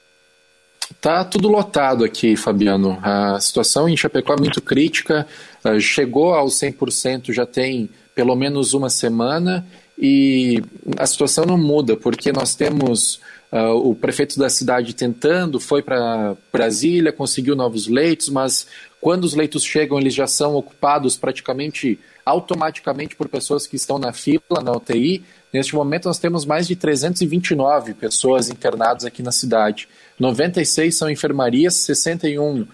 [1.02, 2.98] Tá tudo lotado aqui, Fabiano.
[3.02, 5.28] A situação em Chapecó é muito crítica.
[5.64, 9.66] Ah, chegou aos 100% já tem pelo menos uma semana
[9.98, 10.62] e
[10.98, 16.36] a situação não muda, porque nós temos Uh, o prefeito da cidade tentando, foi para
[16.54, 18.68] Brasília, conseguiu novos leitos, mas
[19.02, 24.14] quando os leitos chegam, eles já são ocupados praticamente automaticamente por pessoas que estão na
[24.14, 25.24] fila, na UTI.
[25.52, 29.90] Neste momento, nós temos mais de 329 pessoas internadas aqui na cidade.
[30.20, 32.68] 96 são enfermarias, 61 uh,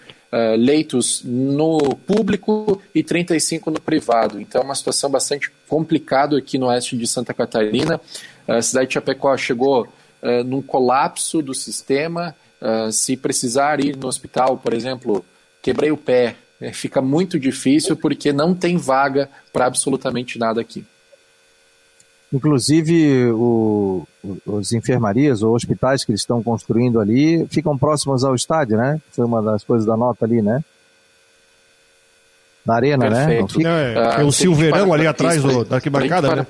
[0.58, 4.38] leitos no público e 35 no privado.
[4.38, 7.98] Então, é uma situação bastante complicada aqui no oeste de Santa Catarina.
[8.46, 9.88] A cidade de Chapecó chegou
[10.22, 12.34] uh, num colapso do sistema.
[12.60, 15.24] Uh, se precisar ir no hospital, por exemplo,
[15.62, 20.84] quebrei o pé, é, fica muito difícil porque não tem vaga para absolutamente nada aqui.
[22.32, 24.06] Inclusive, o,
[24.44, 29.00] os enfermarias ou hospitais que eles estão construindo ali ficam próximos ao estádio, né?
[29.10, 30.64] Foi uma das coisas da nota ali, né?
[32.64, 33.26] Na arena, né?
[33.26, 33.58] Perfeito.
[33.60, 33.64] né?
[33.64, 36.46] Não, é, é o Silveirão ali atrás do, da arquibancada, né?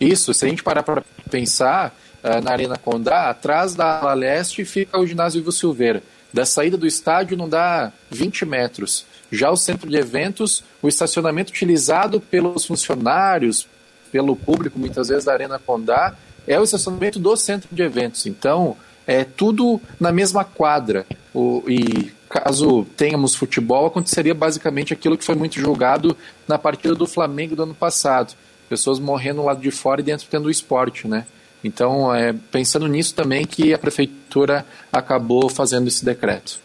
[0.00, 4.64] Isso, se a gente parar para pensar, uh, na Arena Condá, atrás da ala leste
[4.64, 6.02] fica o ginásio Ivo Silveira.
[6.32, 9.04] Da saída do estádio não dá 20 metros.
[9.30, 13.68] Já o centro de eventos, o estacionamento utilizado pelos funcionários,
[14.10, 16.14] pelo público, muitas vezes da Arena Condá,
[16.46, 18.26] é o estacionamento do centro de eventos.
[18.26, 21.06] Então, é tudo na mesma quadra.
[21.34, 27.06] O, e caso tenhamos futebol, aconteceria basicamente aquilo que foi muito julgado na partida do
[27.06, 28.34] Flamengo do ano passado.
[28.70, 31.26] Pessoas morrendo lá de fora e dentro tendo o esporte, né?
[31.62, 36.60] Então, é, pensando nisso também que a prefeitura acabou fazendo esse decreto.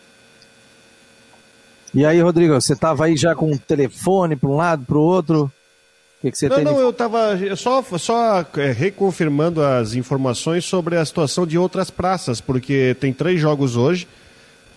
[1.96, 5.02] E aí, Rodrigo, você estava aí já com o telefone para um lado, para o
[5.02, 5.46] outro?
[5.46, 6.64] O que, que você não, tem?
[6.66, 6.82] Não, de...
[6.82, 12.96] eu estava só, só é, reconfirmando as informações sobre a situação de outras praças, porque
[13.00, 14.08] tem três jogos hoje: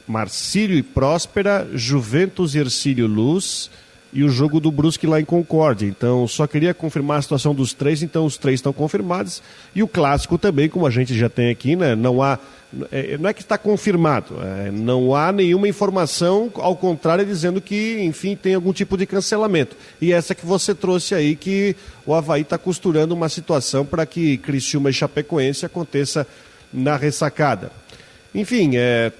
[0.06, 3.70] Marcílio e Próspera, Juventus e Ercílio Luz
[4.12, 5.86] e o jogo do Brusque lá em Concórdia.
[5.86, 9.42] Então, só queria confirmar a situação dos três, então os três estão confirmados.
[9.74, 11.94] E o clássico também, como a gente já tem aqui, né?
[11.94, 12.38] Não há.
[12.92, 17.98] É, não é que está confirmado, é, não há nenhuma informação, ao contrário, dizendo que,
[18.02, 19.74] enfim, tem algum tipo de cancelamento.
[19.98, 24.36] E essa que você trouxe aí, que o Havaí está costurando uma situação para que
[24.36, 26.26] Criciúma e Chapecoense aconteça
[26.70, 27.72] na ressacada.
[28.34, 29.12] Enfim, é,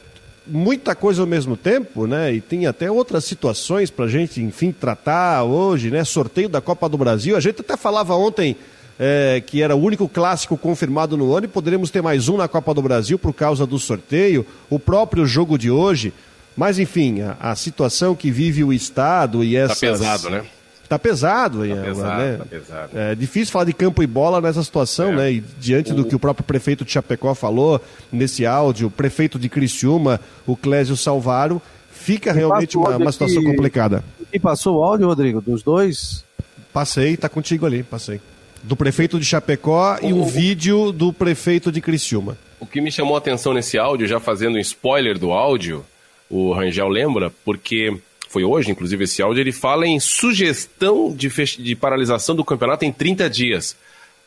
[0.49, 2.33] muita coisa ao mesmo tempo, né?
[2.33, 6.05] E tem até outras situações para a gente, enfim, tratar hoje, né?
[6.05, 7.37] Sorteio da Copa do Brasil.
[7.37, 8.57] A gente até falava ontem
[8.99, 12.49] é, que era o único clássico confirmado no ano e poderíamos ter mais um na
[12.49, 16.13] Copa do Brasil por causa do sorteio, o próprio jogo de hoje.
[16.57, 19.79] Mas, enfim, a, a situação que vive o Estado e essas...
[19.79, 20.45] Tá pesado, né?
[20.89, 22.37] Tá pesado, tá pesado, né?
[22.39, 22.99] tá pesado.
[22.99, 25.17] É difícil falar de campo e bola nessa situação, é.
[25.17, 25.33] né?
[25.33, 27.79] E diante do que o próprio prefeito de Chapecó falou
[28.11, 33.51] nesse áudio, o prefeito de Criciúma, o Clésio Salvaro, fica realmente uma, uma, situação que...
[33.51, 34.03] complicada.
[34.33, 36.25] E passou o áudio, Rodrigo, dos dois?
[36.73, 38.19] Passei, tá contigo ali, passei.
[38.63, 40.07] Do prefeito de Chapecó o...
[40.07, 42.39] e um vídeo do prefeito de Criciúma.
[42.59, 45.85] O que me chamou a atenção nesse áudio, já fazendo um spoiler do áudio,
[46.31, 47.95] o Rangel lembra, porque
[48.29, 52.93] foi hoje, inclusive, esse áudio, ele fala em sugestão de, de paralisação do campeonato em
[52.93, 53.75] 30 dias.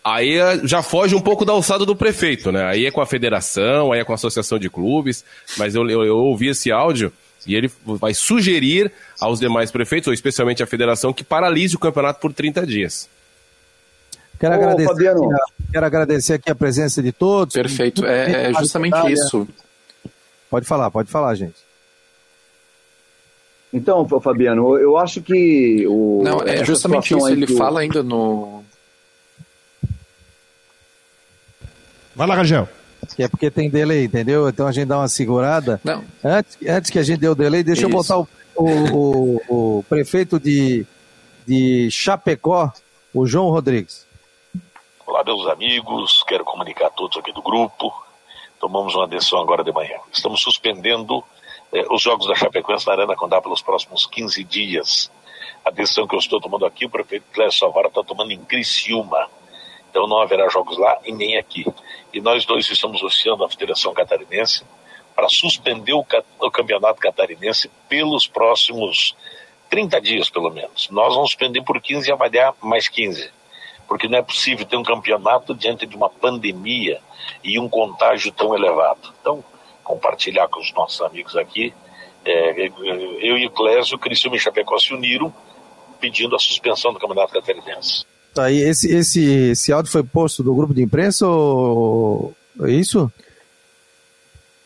[0.03, 2.63] Aí é, já foge um pouco da alçada do prefeito, né?
[2.65, 5.23] Aí é com a federação, aí é com a associação de clubes,
[5.57, 7.13] mas eu, eu, eu ouvi esse áudio
[7.45, 12.19] e ele vai sugerir aos demais prefeitos, ou especialmente à federação, que paralise o campeonato
[12.19, 13.07] por 30 dias.
[14.39, 17.53] Quero, Ô, agradecer, aqui, quero agradecer aqui a presença de todos.
[17.53, 19.47] Perfeito, é, é justamente isso.
[20.49, 21.70] Pode falar, pode falar, gente.
[23.73, 26.21] Então, Fabiano, eu acho que o.
[26.23, 27.27] Não, é justamente isso.
[27.27, 28.63] Ele fala ainda no.
[32.13, 32.67] Vai lá, Rangel.
[33.15, 34.47] Que é porque tem delay, entendeu?
[34.47, 35.79] Então a gente dá uma segurada.
[35.83, 36.03] Não.
[36.23, 37.89] Antes, antes que a gente dê o delay, deixa isso.
[37.89, 40.85] eu botar o, o, o, o, prefeito de,
[41.47, 42.71] de Chapecó,
[43.13, 44.05] o João Rodrigues.
[45.05, 46.23] Olá, meus amigos.
[46.27, 47.91] Quero comunicar a todos aqui do grupo.
[48.59, 49.97] Tomamos uma decisão agora de manhã.
[50.11, 51.23] Estamos suspendendo
[51.73, 55.11] eh, os jogos da Chapecoense na Arena Condá pelos próximos 15 dias.
[55.63, 59.27] A decisão que eu estou tomando aqui, o prefeito Clécio Salvara está tomando em Criciúma.
[59.89, 61.65] Então não haverá jogos lá e nem aqui.
[62.13, 64.63] E nós dois estamos oficiando a Federação Catarinense
[65.15, 66.05] para suspender o,
[66.39, 69.15] o campeonato catarinense pelos próximos
[69.69, 70.89] 30 dias, pelo menos.
[70.89, 73.29] Nós vamos suspender por 15 e avaliar mais 15.
[73.87, 77.01] Porque não é possível ter um campeonato diante de uma pandemia
[77.43, 79.13] e um contágio tão elevado.
[79.21, 79.43] Então,
[79.83, 81.73] compartilhar com os nossos amigos aqui.
[82.23, 85.33] É, eu e o Clésio, o Criciúma e Chapecó se uniram
[85.99, 88.05] pedindo a suspensão do Campeonato Catarinense.
[88.33, 93.11] Tá, e esse, esse, esse áudio foi posto do grupo de imprensa ou é isso?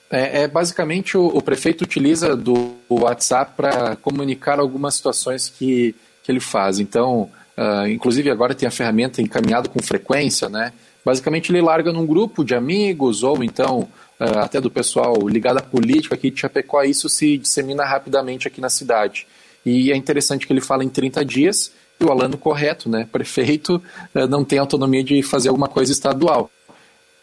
[0.09, 6.31] É, é basicamente o, o, prefeito utiliza do WhatsApp para comunicar algumas situações que, que
[6.31, 6.79] ele faz.
[6.79, 10.71] Então, uh, inclusive agora tem a ferramenta encaminhada com frequência, né?
[11.03, 13.87] Basicamente, ele larga num grupo de amigos ou então uh,
[14.19, 18.69] até do pessoal ligado à política aqui de Chapecó, isso se dissemina rapidamente aqui na
[18.69, 19.27] cidade.
[19.65, 23.07] E é interessante que ele fala em 30 dias e o Alano correto, né?
[23.11, 23.81] Prefeito
[24.13, 26.49] uh, não tem autonomia de fazer alguma coisa estadual.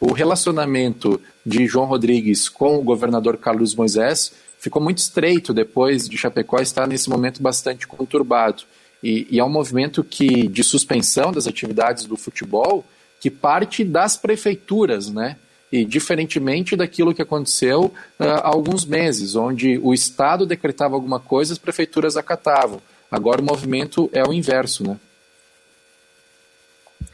[0.00, 6.18] O relacionamento de João Rodrigues com o governador Carlos Moisés ficou muito estreito depois de
[6.18, 8.64] Chapecó estar nesse momento bastante conturbado.
[9.02, 12.85] E, e é um movimento que de suspensão das atividades do futebol
[13.20, 15.37] que parte das prefeituras, né?
[15.72, 17.85] E diferentemente daquilo que aconteceu
[18.20, 22.80] uh, há alguns meses, onde o Estado decretava alguma coisa, as prefeituras acatavam.
[23.11, 24.98] Agora o movimento é o inverso, né?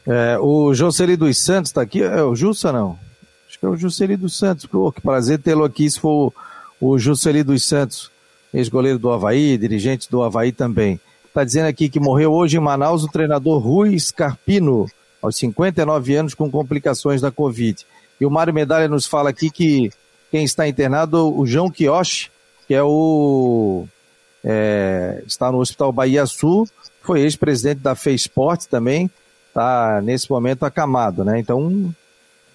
[0.05, 2.01] É, o Joseli dos Santos está aqui.
[2.01, 2.97] É o Jussa, não?
[3.49, 4.67] Acho que é o Jusceli dos Santos.
[4.67, 6.31] Pô, que prazer tê-lo aqui, se for
[6.79, 8.11] o, o dos Santos,
[8.53, 10.99] ex-goleiro do Havaí, dirigente do Havaí também.
[11.25, 14.87] Está dizendo aqui que morreu hoje em Manaus o treinador Rui Scarpino,
[15.21, 17.85] aos 59 anos, com complicações da Covid.
[18.19, 19.91] E o Mário Medalha nos fala aqui que
[20.31, 22.29] quem está internado, o João Quioche,
[22.67, 23.87] que é o.
[24.43, 26.67] É, está no Hospital Bahia Sul,
[27.01, 29.09] foi ex-presidente da FEI Esportes também,
[29.47, 31.39] está nesse momento acamado, né?
[31.39, 31.93] Então,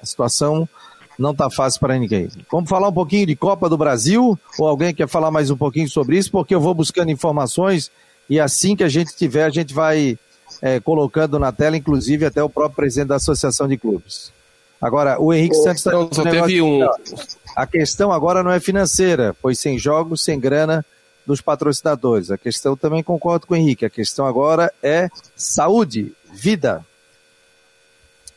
[0.00, 0.68] a situação
[1.18, 2.28] não está fácil para ninguém.
[2.50, 4.38] Vamos falar um pouquinho de Copa do Brasil?
[4.58, 6.30] Ou alguém quer falar mais um pouquinho sobre isso?
[6.30, 7.90] Porque eu vou buscando informações
[8.28, 10.18] e assim que a gente tiver, a gente vai
[10.62, 14.32] é, colocando na tela, inclusive até o próprio presidente da Associação de Clubes.
[14.80, 16.86] Agora, o Henrique Santos tá só teve um.
[17.56, 20.84] A questão agora não é financeira, pois sem jogos, sem grana
[21.26, 22.30] dos patrocinadores.
[22.30, 23.86] A questão também concordo com o Henrique.
[23.86, 26.84] A questão agora é saúde, vida.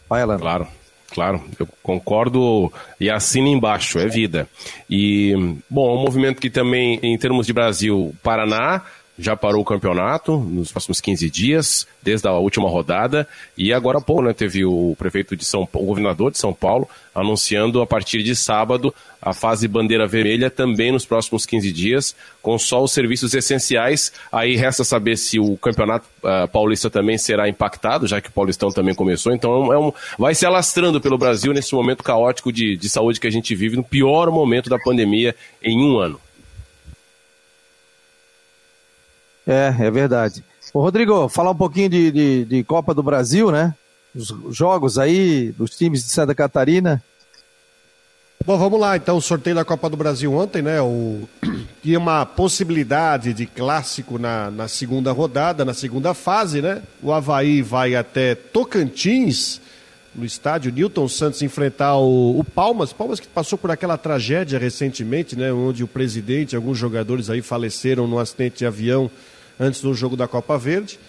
[0.08, 0.40] Vai, Alan.
[0.40, 0.68] Claro.
[1.10, 4.48] Claro, eu concordo e assino embaixo, é vida.
[4.90, 5.34] E,
[5.70, 8.84] bom, um movimento que também, em termos de Brasil, Paraná,
[9.18, 13.28] já parou o campeonato nos próximos 15 dias, desde a última rodada,
[13.58, 16.88] e agora pô, né, teve o prefeito de São Paulo, o governador de São Paulo,
[17.14, 22.58] anunciando a partir de sábado a fase bandeira vermelha também nos próximos 15 dias, com
[22.60, 24.12] só os serviços essenciais.
[24.32, 28.70] Aí resta saber se o campeonato uh, paulista também será impactado, já que o Paulistão
[28.70, 29.34] também começou.
[29.34, 33.28] Então é um, vai se alastrando pelo Brasil nesse momento caótico de, de saúde que
[33.28, 36.20] a gente vive, no pior momento da pandemia em um ano.
[39.48, 40.44] É, é verdade.
[40.74, 43.74] Ô, Rodrigo, falar um pouquinho de, de, de Copa do Brasil, né?
[44.14, 47.02] Os jogos aí dos times de Santa Catarina.
[48.46, 50.82] Bom, vamos lá, então, o sorteio da Copa do Brasil ontem, né?
[50.82, 51.28] O...
[51.82, 56.82] Tinha uma possibilidade de clássico na, na segunda rodada, na segunda fase, né?
[57.02, 59.62] O Havaí vai até Tocantins,
[60.14, 62.92] no estádio Newton Santos, enfrentar o, o Palmas.
[62.92, 65.54] Palmas que passou por aquela tragédia recentemente, né?
[65.54, 69.10] Onde o presidente, alguns jogadores aí faleceram no acidente de avião
[69.60, 71.00] antes do jogo da Copa Verde.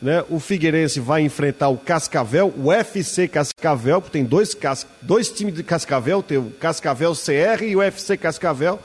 [0.00, 0.24] Né?
[0.28, 4.56] O Figueirense vai enfrentar o Cascavel, o FC Cascavel, porque tem dois,
[5.02, 8.78] dois times de Cascavel, tem o Cascavel CR e o FC Cascavel.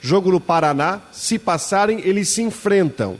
[0.00, 1.00] Jogo no Paraná.
[1.12, 3.18] Se passarem, eles se enfrentam.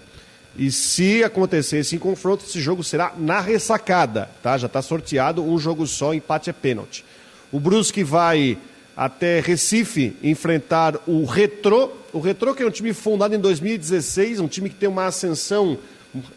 [0.56, 4.58] E se acontecer esse confronto, esse jogo será na ressacada, tá?
[4.58, 7.04] Já está sorteado, um jogo só, empate é pênalti.
[7.52, 8.58] O Brusque vai
[8.96, 11.90] até Recife enfrentar o Retrô.
[12.12, 15.78] O Retrô que é um time fundado em 2016, um time que tem uma ascensão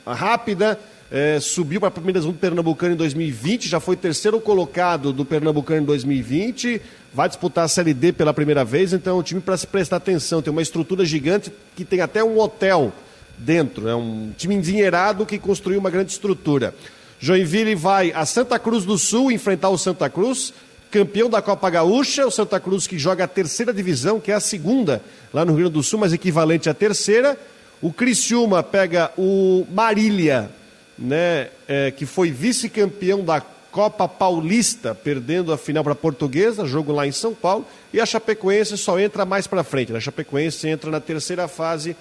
[0.05, 0.79] rápida,
[1.11, 5.81] é, subiu para a primeira do Pernambucano em 2020, já foi terceiro colocado do Pernambucano
[5.81, 6.81] em 2020,
[7.13, 9.97] vai disputar a Série D pela primeira vez, então é um time para se prestar
[9.97, 12.91] atenção, tem uma estrutura gigante que tem até um hotel
[13.37, 16.73] dentro, é um time endinheirado que construiu uma grande estrutura.
[17.19, 20.53] Joinville vai a Santa Cruz do Sul enfrentar o Santa Cruz,
[20.93, 24.39] campeão da Copa Gaúcha, o Santa Cruz que joga a terceira divisão, que é a
[24.39, 25.01] segunda
[25.33, 27.35] lá no Rio Grande do Sul, mas equivalente à terceira.
[27.81, 30.51] O Criciúma pega o Marília,
[30.95, 36.91] né, é, que foi vice-campeão da Copa Paulista, perdendo a final para a Portuguesa, jogo
[36.91, 39.91] lá em São Paulo, e a Chapecoense só entra mais para frente.
[39.91, 39.97] Né?
[39.97, 41.95] A Chapecoense entra na terceira fase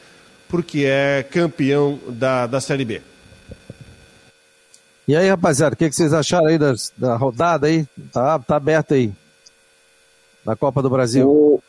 [0.51, 3.01] porque é campeão da, da Série B.
[5.07, 7.87] E aí, rapaziada, o que, que, vocês acharam aí das, da rodada aí?
[8.13, 9.13] Tá, tá aberta aí.
[10.45, 11.29] Da Copa do Brasil.
[11.29, 11.63] O,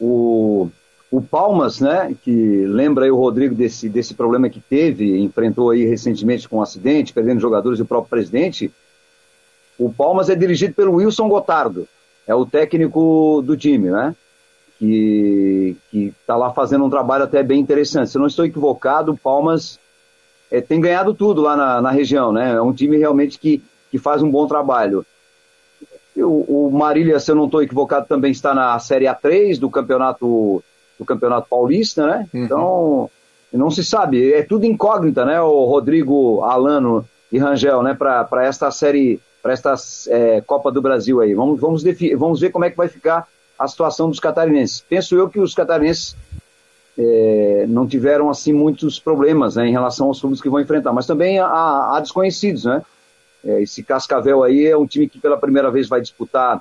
[0.00, 0.70] o,
[1.10, 5.84] o Palmas, né, que lembra aí o Rodrigo desse, desse problema que teve, enfrentou aí
[5.84, 8.72] recentemente com um acidente, perdendo jogadores e o próprio presidente.
[9.78, 11.88] O Palmas é dirigido pelo Wilson Gotardo,
[12.26, 14.14] é o técnico do time, né?
[14.78, 18.10] Que está lá fazendo um trabalho até bem interessante.
[18.10, 19.79] Se eu não estou equivocado, o Palmas
[20.50, 22.52] é, tem ganhado tudo lá na, na, região, né?
[22.52, 25.04] É um time realmente que, que faz um bom trabalho.
[26.16, 30.62] O, o Marília, se eu não estou equivocado, também está na Série A3 do campeonato,
[30.98, 32.28] do campeonato paulista, né?
[32.34, 32.44] Uhum.
[32.44, 33.10] Então,
[33.52, 34.32] não se sabe.
[34.32, 35.40] É tudo incógnita, né?
[35.40, 37.94] O Rodrigo, Alano e Rangel, né?
[37.94, 39.74] Para esta série para esta
[40.08, 41.34] é, Copa do Brasil aí.
[41.34, 41.82] Vamos, vamos,
[42.16, 43.26] vamos ver como é que vai ficar
[43.58, 44.84] a situação dos catarinenses.
[44.88, 46.16] Penso eu que os catarinenses
[47.02, 51.06] é, não tiveram assim muitos problemas né, em relação aos clubes que vão enfrentar, mas
[51.06, 52.82] também há, há desconhecidos, né?
[53.42, 56.60] É, esse Cascavel aí é um time que pela primeira vez vai disputar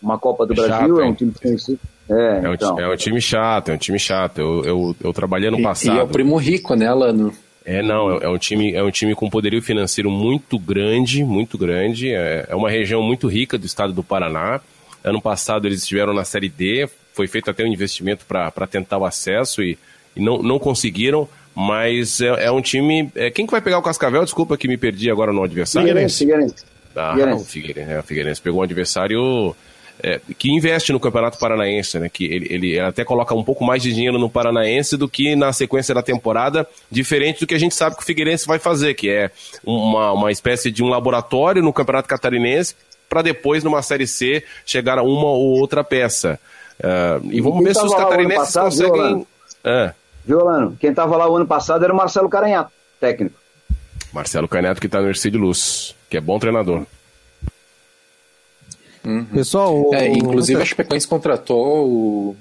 [0.00, 1.78] uma Copa do é Brasil, chato, é um time desconhecido.
[2.08, 2.80] É, é, um, então.
[2.80, 4.38] é um time chato, é um time chato.
[4.38, 5.96] Eu, eu, eu trabalhei no passado.
[5.96, 7.32] E é o primo rico, né, Alano?
[7.64, 11.58] É, não, é, é, um time, é um time com poderio financeiro muito grande, muito
[11.58, 12.10] grande.
[12.10, 14.60] É, é uma região muito rica do estado do Paraná.
[15.04, 19.04] Ano passado eles estiveram na Série D, foi feito até um investimento para tentar o
[19.04, 19.78] acesso e,
[20.16, 21.28] e, não, não conseguiram.
[21.54, 23.10] Mas é, é um time.
[23.14, 24.24] É, quem que vai pegar o Cascavel?
[24.24, 25.86] Desculpa que me perdi agora no adversário.
[25.86, 26.54] Figueirense, Figueirense.
[26.96, 27.42] Ah, Figueirense.
[27.42, 29.54] O Figueirense, é, Figueirense pegou um adversário
[30.02, 32.08] é, que investe no Campeonato Paranaense, né?
[32.08, 35.52] Que ele, ele até coloca um pouco mais de dinheiro no Paranaense do que na
[35.52, 39.10] sequência da temporada, diferente do que a gente sabe que o Figueirense vai fazer, que
[39.10, 39.30] é
[39.64, 42.74] uma, uma espécie de um laboratório no Campeonato Catarinense
[43.08, 46.40] para depois, numa Série C, chegar a uma ou outra peça.
[46.82, 49.26] Uh, e vamos ver se os catarinenses passado, conseguem.
[50.24, 50.72] Viu, é.
[50.80, 53.36] Quem estava lá o ano passado era o Marcelo Caranhato, técnico.
[54.12, 56.84] Marcelo Caranhato, que está no Ercílio Luz, que é bom treinador.
[59.04, 59.24] Uhum.
[59.26, 59.94] Pessoal, o...
[59.94, 62.36] é, inclusive a Chapecoense contratou o,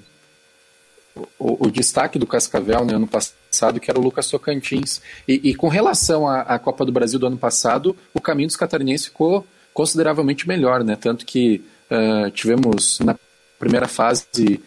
[1.39, 5.01] o, o, destaque do Cascavel no né, ano passado, que era o Lucas Tocantins.
[5.27, 8.55] E, e com relação à, à, Copa do Brasil do ano passado, o caminho dos
[8.55, 10.95] catarinenses ficou consideravelmente melhor, né?
[10.95, 13.15] Tanto que uh, tivemos na
[13.61, 14.59] primeira fase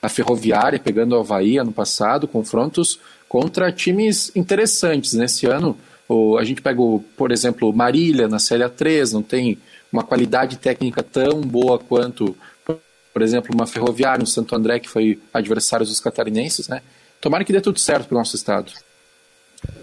[0.00, 5.12] a Ferroviária pegando o Havaí ano passado, confrontos contra times interessantes.
[5.12, 5.76] Nesse ano,
[6.08, 9.58] o, a gente pega, o, por exemplo, Marília na Série A3, não tem
[9.92, 12.34] uma qualidade técnica tão boa quanto,
[12.64, 16.80] por exemplo, uma Ferroviária, um Santo André, que foi adversário dos catarinenses, né?
[17.20, 18.72] Tomara que dê tudo certo para o nosso estado.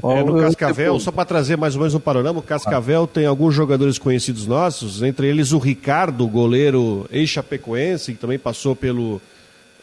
[0.04, 3.54] É, no Cascavel, só para trazer mais ou menos um panorama, o Cascavel tem alguns
[3.54, 9.22] jogadores conhecidos nossos, entre eles o Ricardo, goleiro ex-chapecoense, que também passou pelo,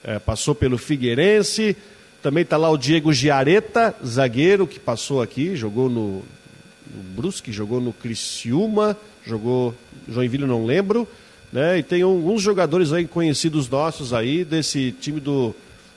[0.03, 1.77] é, passou pelo Figueirense.
[2.23, 6.23] Também está lá o Diego Giareta, zagueiro, que passou aqui, jogou no,
[6.95, 9.75] no Brusque, jogou no Criciúma, jogou
[10.09, 11.07] Joinville, não lembro.
[11.53, 11.79] Né?
[11.79, 15.55] E tem alguns jogadores aí conhecidos nossos aí desse time do,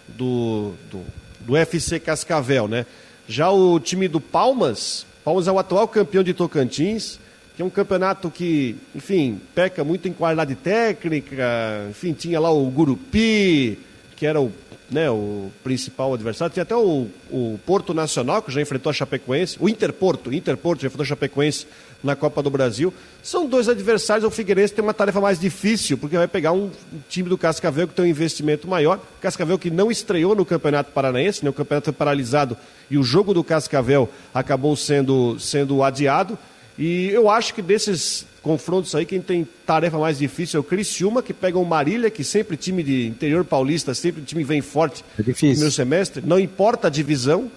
[0.09, 1.01] do, do,
[1.41, 2.85] do FC Cascavel, né?
[3.27, 7.19] Já o time do Palmas, Palmas é o atual campeão de Tocantins,
[7.55, 12.65] que é um campeonato que, enfim, peca muito em qualidade técnica, enfim, tinha lá o
[12.69, 13.77] Gurupi,
[14.15, 14.49] que era o
[14.89, 16.53] né, o principal adversário.
[16.53, 20.87] Tinha até o, o Porto Nacional, que já enfrentou a Chapecoense, o Interporto, Interporto já
[20.87, 21.67] enfrentou a Chapecoense
[22.03, 22.93] na Copa do Brasil.
[23.21, 26.71] São dois adversários, o Figueirense tem uma tarefa mais difícil, porque vai pegar um
[27.09, 28.99] time do Cascavel que tem um investimento maior.
[29.19, 32.55] Cascavel que não estreou no Campeonato Paranaense, né, o campeonato foi paralisado
[32.89, 36.37] e o jogo do Cascavel acabou sendo, sendo adiado.
[36.77, 41.23] E eu acho que desses confrontos aí, quem tem tarefa mais difícil é o Criciúma,
[41.23, 45.23] que pega o Marília, que sempre time de interior paulista, sempre time vem forte é
[45.23, 45.49] difícil.
[45.49, 47.51] no primeiro semestre, não importa a divisão.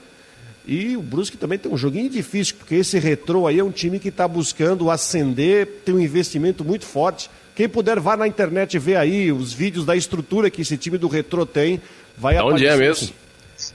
[0.66, 3.98] E o Brusque também tem um joguinho difícil, porque esse retrô aí é um time
[3.98, 7.30] que está buscando ascender, tem um investimento muito forte.
[7.54, 11.08] Quem puder, vá na internet ver aí os vídeos da estrutura que esse time do
[11.08, 11.80] retrô tem.
[12.16, 13.10] Vai de onde é mesmo?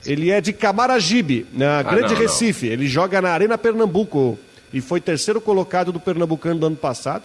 [0.04, 2.66] Ele é de Camaragibe, na ah, Grande não, Recife.
[2.66, 2.72] Não.
[2.72, 4.38] Ele joga na Arena Pernambuco
[4.76, 7.24] e foi terceiro colocado do Pernambucano do ano passado.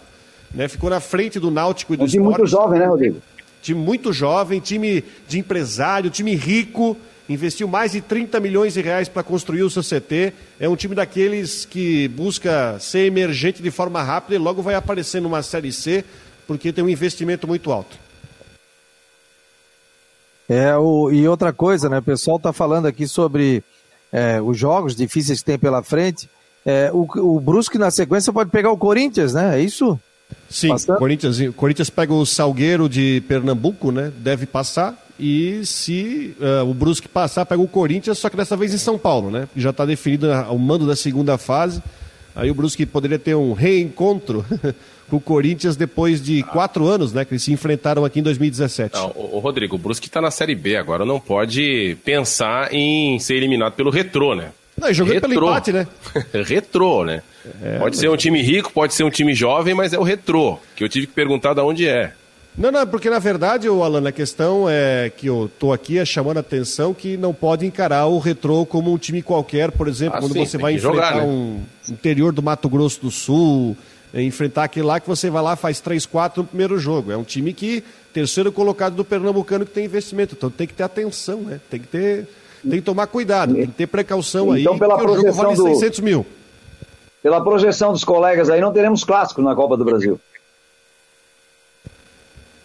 [0.53, 0.69] Né?
[0.69, 3.21] Ficou na frente do Náutico e do um time muito jovem, né, Rodrigo?
[3.61, 6.95] Time muito jovem, time de empresário, time rico.
[7.27, 10.31] Investiu mais de 30 milhões de reais para construir o seu CT.
[10.61, 15.21] É um time daqueles que busca ser emergente de forma rápida e logo vai aparecer
[15.21, 16.05] numa Série C,
[16.47, 17.97] porque tem um investimento muito alto.
[20.47, 21.97] É, o, e outra coisa, né?
[21.97, 23.61] O pessoal está falando aqui sobre
[24.09, 26.29] é, os jogos difíceis que tem pela frente.
[26.65, 29.59] É, o, o Brusque na sequência pode pegar o Corinthians, né?
[29.59, 29.99] É isso?
[30.49, 34.11] Sim, Corinthians, Corinthians pega o Salgueiro de Pernambuco, né?
[34.17, 34.97] Deve passar.
[35.19, 38.97] E se uh, o Brusque passar, pega o Corinthians, só que dessa vez em São
[38.97, 39.47] Paulo, né?
[39.55, 41.81] Já está definido o mando da segunda fase.
[42.35, 44.45] Aí o Brusque poderia ter um reencontro
[45.09, 47.23] com o Corinthians depois de quatro anos, né?
[47.23, 48.95] Que eles se enfrentaram aqui em 2017.
[48.95, 53.19] Não, o, o Rodrigo, o Brusque está na Série B agora, não pode pensar em
[53.19, 54.51] ser eliminado pelo Retrô, né?
[54.81, 55.29] Não, jogando retrô.
[55.29, 55.87] pelo empate, né?
[56.45, 57.21] retrô, né?
[57.61, 57.99] É, pode mas...
[57.99, 60.89] ser um time rico, pode ser um time jovem, mas é o retrô, que eu
[60.89, 62.13] tive que perguntar de onde é.
[62.57, 66.03] Não, não, porque na verdade, o Alan, a questão é que eu tô aqui é
[66.03, 70.17] chamando a atenção que não pode encarar o retrô como um time qualquer, por exemplo,
[70.17, 71.23] ah, quando sim, você vai enfrentar jogar, né?
[71.23, 73.77] um interior do Mato Grosso do Sul,
[74.13, 77.11] é, enfrentar aquele lá que você vai lá faz 3, 4 no primeiro jogo.
[77.11, 80.35] É um time que, terceiro colocado do Pernambucano, que tem investimento.
[80.37, 81.61] Então tem que ter atenção, né?
[81.69, 82.27] Tem que ter
[82.61, 85.55] tem que tomar cuidado, tem que ter precaução então, aí, pela porque o jogo vale
[85.55, 85.63] do...
[85.63, 86.25] 600 mil.
[87.21, 90.19] pela projeção dos colegas aí, não teremos clássico na Copa do Brasil.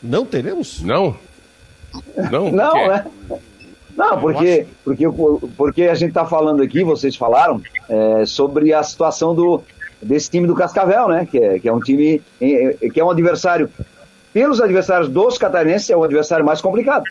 [0.03, 0.82] Não teremos?
[0.82, 1.16] Não?
[2.30, 3.07] Não, não né?
[3.97, 5.05] Não, porque, porque,
[5.57, 9.62] porque a gente está falando aqui, vocês falaram, é, sobre a situação do,
[10.03, 11.26] desse time do Cascavel, né?
[11.28, 13.70] Que é, que é um time que é um adversário,
[14.34, 17.05] pelos adversários dos catarinenses, é o adversário mais complicado.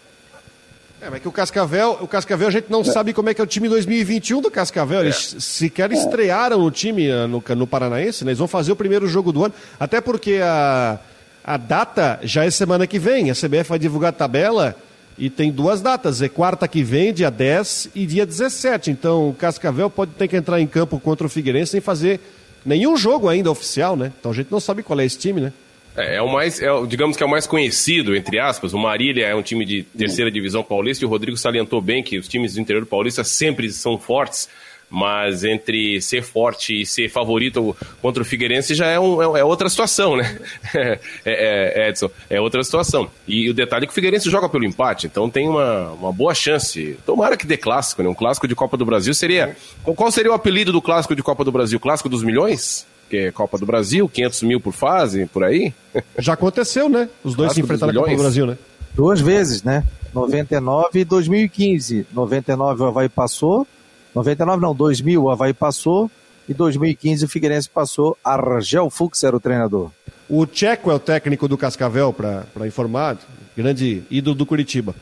[1.02, 2.84] É, mas que o Cascavel, o Cascavel a gente não é.
[2.86, 5.02] sabe como é que é o time 2021 do Cascavel.
[5.02, 5.40] Eles é.
[5.40, 5.96] sequer é.
[5.96, 8.32] estrearam o time eh, no, no Paranaense, né?
[8.32, 10.98] Eles vão fazer o primeiro jogo do ano, até porque a,
[11.44, 13.30] a data já é semana que vem.
[13.30, 14.76] A CBF vai divulgar a tabela
[15.18, 18.92] e tem duas datas, é quarta que vem, dia 10 e dia 17.
[18.92, 22.20] Então o Cascavel pode ter que entrar em campo contra o Figueirense sem fazer
[22.66, 24.12] nenhum jogo ainda oficial, né?
[24.20, 25.54] Então a gente não sabe qual é esse time, né?
[25.96, 28.74] É, é o mais, é, digamos que é o mais conhecido, entre aspas.
[28.74, 32.18] O Marília é um time de terceira divisão paulista e o Rodrigo salientou bem que
[32.18, 34.50] os times do interior paulista sempre são fortes
[34.90, 39.44] mas entre ser forte e ser favorito contra o Figueirense já é, um, é, é
[39.44, 40.40] outra situação, né?
[41.26, 43.10] É, é, Edson, é outra situação.
[43.28, 46.34] E o detalhe é que o Figueirense joga pelo empate, então tem uma, uma boa
[46.34, 46.98] chance.
[47.06, 48.10] Tomara que dê clássico, né?
[48.10, 49.56] Um clássico de Copa do Brasil seria.
[49.84, 51.80] Qual seria o apelido do clássico de Copa do Brasil?
[51.80, 52.86] Clássico dos milhões?
[53.10, 55.74] Que é Copa do Brasil, 500 mil por fase, por aí?
[56.18, 57.10] Já aconteceu, né?
[57.24, 58.58] Os dois se enfrentaram na Copa do Brasil, né?
[58.94, 59.84] Duas vezes, né?
[60.14, 62.08] 99 e 2015.
[62.12, 63.68] 99 o Havaí passou,
[64.16, 66.10] 99 não, 2000 o Havaí passou
[66.48, 68.18] e 2015 o Figueirense passou.
[68.24, 69.92] Argel Fux era o treinador.
[70.28, 73.18] O Tcheco é o técnico do Cascavel, para informar,
[73.56, 74.96] grande ídolo do Curitiba.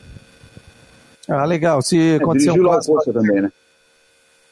[1.30, 1.82] Ah, legal.
[1.82, 3.14] Se é, acontecer um clássico...
[3.14, 3.52] também, né?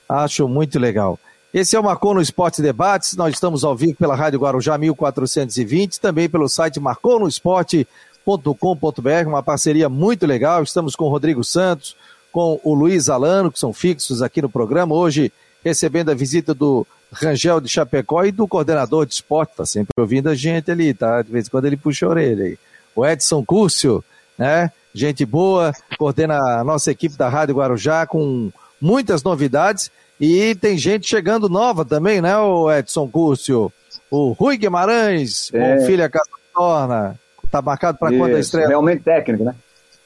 [0.07, 1.19] Acho muito legal.
[1.53, 3.17] Esse é o Marcou no Esporte Debates.
[3.17, 10.25] Nós estamos ao vivo pela Rádio Guarujá 1420, também pelo site marconosport.com.br, uma parceria muito
[10.25, 10.63] legal.
[10.63, 11.93] Estamos com o Rodrigo Santos,
[12.31, 14.95] com o Luiz Alano, que são fixos aqui no programa.
[14.95, 15.29] Hoje,
[15.61, 20.29] recebendo a visita do Rangel de Chapecó e do coordenador de esporte, tá sempre ouvindo
[20.29, 21.21] a gente ali, tá?
[21.21, 22.57] De vez em quando ele puxa a orelha aí.
[22.95, 24.01] O Edson Cúrcio,
[24.37, 24.71] né?
[24.93, 28.49] Gente boa, coordena a nossa equipe da Rádio Guarujá com
[28.79, 29.91] muitas novidades
[30.21, 33.73] e tem gente chegando nova também, né, o Edson Cúrcio?
[34.09, 35.77] O Rui Guimarães, é.
[35.77, 37.19] com filha Casa Torna,
[37.49, 38.67] tá marcado para quando a estreia?
[38.67, 39.55] Realmente técnico, né?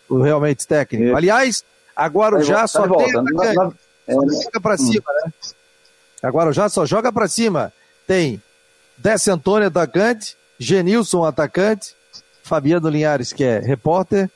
[0.08, 1.06] O realmente técnico.
[1.06, 1.16] Isso.
[1.16, 1.64] Aliás,
[1.96, 3.78] Agora já só tem atacante.
[4.06, 5.32] Só joga pra cima, né?
[6.22, 7.72] Agora já só joga pra cima.
[8.06, 8.42] Tem
[8.98, 11.96] Décio Antônio, atacante, Genilson, atacante,
[12.44, 14.30] Fabiano Linhares, que é repórter,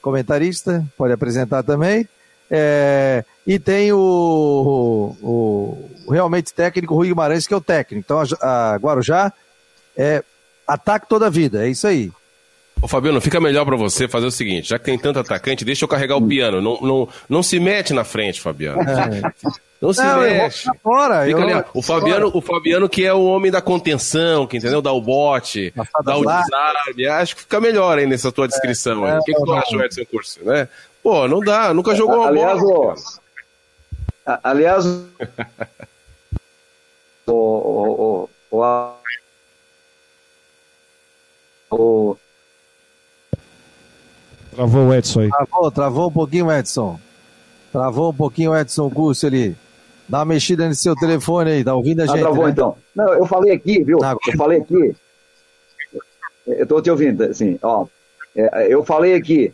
[0.00, 2.08] comentarista, pode apresentar também.
[2.50, 8.04] É, e tem o, o, o, realmente técnico Rui Guimarães, que é o técnico.
[8.04, 9.32] Então a, a Guarujá
[9.96, 10.24] é
[10.66, 12.10] ataque toda a vida, é isso aí.
[12.82, 15.84] Ô Fabiano, fica melhor para você fazer o seguinte, já que tem tanto atacante, deixa
[15.84, 16.60] eu carregar o piano.
[16.60, 18.82] Não, não, não se mete na frente, Fabiano.
[18.82, 19.22] É.
[19.80, 20.68] Não se não, mexe.
[20.82, 21.42] Fora, Fica eu...
[21.42, 24.80] ali, o Fabiano, o Fabiano que é o homem da contenção, que entendeu?
[24.80, 25.72] Dá o bote,
[26.02, 27.06] dá o desarme.
[27.06, 29.06] Acho que fica melhor aí nessa tua descrição.
[29.06, 30.40] É, o que, que tu acha, Edson Curso?
[30.44, 30.68] Né?
[31.02, 32.94] Pô, não dá, nunca jogou uma aliás, bola.
[34.42, 34.84] Aliás,
[37.26, 38.94] o, o, o,
[41.70, 42.16] o,
[44.54, 45.30] Travou o Edson aí.
[45.30, 46.98] Travou, travou um pouquinho o Edson.
[47.70, 49.54] Travou um pouquinho o Edson Curso ali.
[50.08, 52.20] Dá uma mexida no seu telefone aí, tá ouvindo a ah, gente?
[52.20, 52.52] travou né?
[52.52, 52.76] então.
[52.94, 53.98] Não, eu falei aqui, viu?
[54.02, 54.94] Ah, eu falei aqui.
[56.46, 57.86] Eu tô te ouvindo, assim, ó.
[58.34, 59.52] É, eu falei aqui.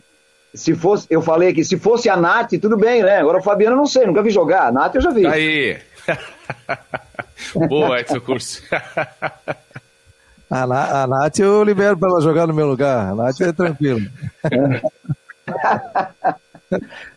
[0.55, 3.19] Se fosse, eu falei aqui, se fosse a Nath, tudo bem, né?
[3.19, 4.69] Agora o Fabiano eu não sei, nunca vi jogar.
[4.69, 5.27] A Nath eu já vi.
[5.27, 5.79] Aí.
[7.69, 8.63] Boa, Edson Curso.
[10.51, 13.13] A, a Nath eu libero para ela jogar no meu lugar.
[13.13, 14.07] A Nath é tranquilo.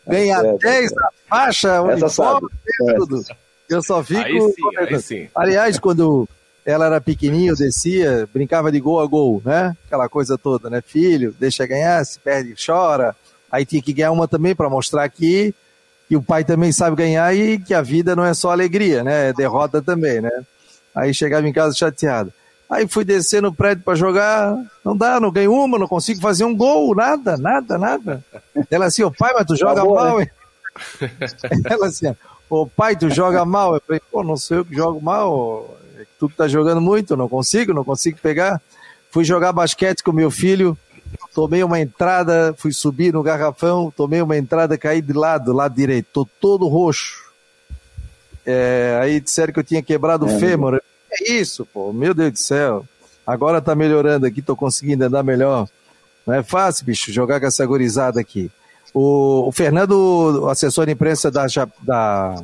[0.06, 2.48] Vem a 10 na faixa, uniforme,
[2.96, 3.22] tudo.
[3.68, 4.20] Eu só fico.
[4.20, 5.28] Aí sim, aí sim.
[5.34, 6.26] Aliás, quando
[6.64, 9.76] ela era pequenininha, eu descia, brincava de gol a gol, né?
[9.86, 10.80] Aquela coisa toda, né?
[10.80, 13.14] Filho, deixa ganhar, se perde, chora.
[13.56, 15.54] Aí tinha que ganhar uma também para mostrar que,
[16.06, 19.30] que o pai também sabe ganhar e que a vida não é só alegria, né?
[19.30, 20.30] É derrota também, né?
[20.94, 22.30] Aí chegava em casa chateado.
[22.68, 24.54] Aí fui descer no prédio para jogar,
[24.84, 28.22] não dá, não ganho uma, não consigo fazer um gol, nada, nada, nada.
[28.70, 30.28] Ela assim, ô pai, mas tu joga mal, hein?
[31.64, 32.14] Ela assim,
[32.50, 33.74] ô pai, tu joga mal.
[33.74, 37.16] Eu falei, pô, não sei eu que jogo mal, é tu que tá jogando muito,
[37.16, 38.60] não consigo, não consigo pegar.
[39.10, 40.76] Fui jogar basquete com meu filho,
[41.34, 46.08] tomei uma entrada, fui subir no garrafão, tomei uma entrada, caí de lado, lado direito,
[46.12, 47.26] tô todo roxo.
[48.44, 50.80] É, aí disseram que eu tinha quebrado é, o fêmur.
[51.10, 52.86] É isso, pô, meu Deus do céu.
[53.26, 55.68] Agora tá melhorando aqui, tô conseguindo andar melhor.
[56.26, 58.50] Não é fácil, bicho, jogar com essa gorizada aqui.
[58.94, 61.46] O, o Fernando, o assessor de imprensa da,
[61.82, 62.42] da,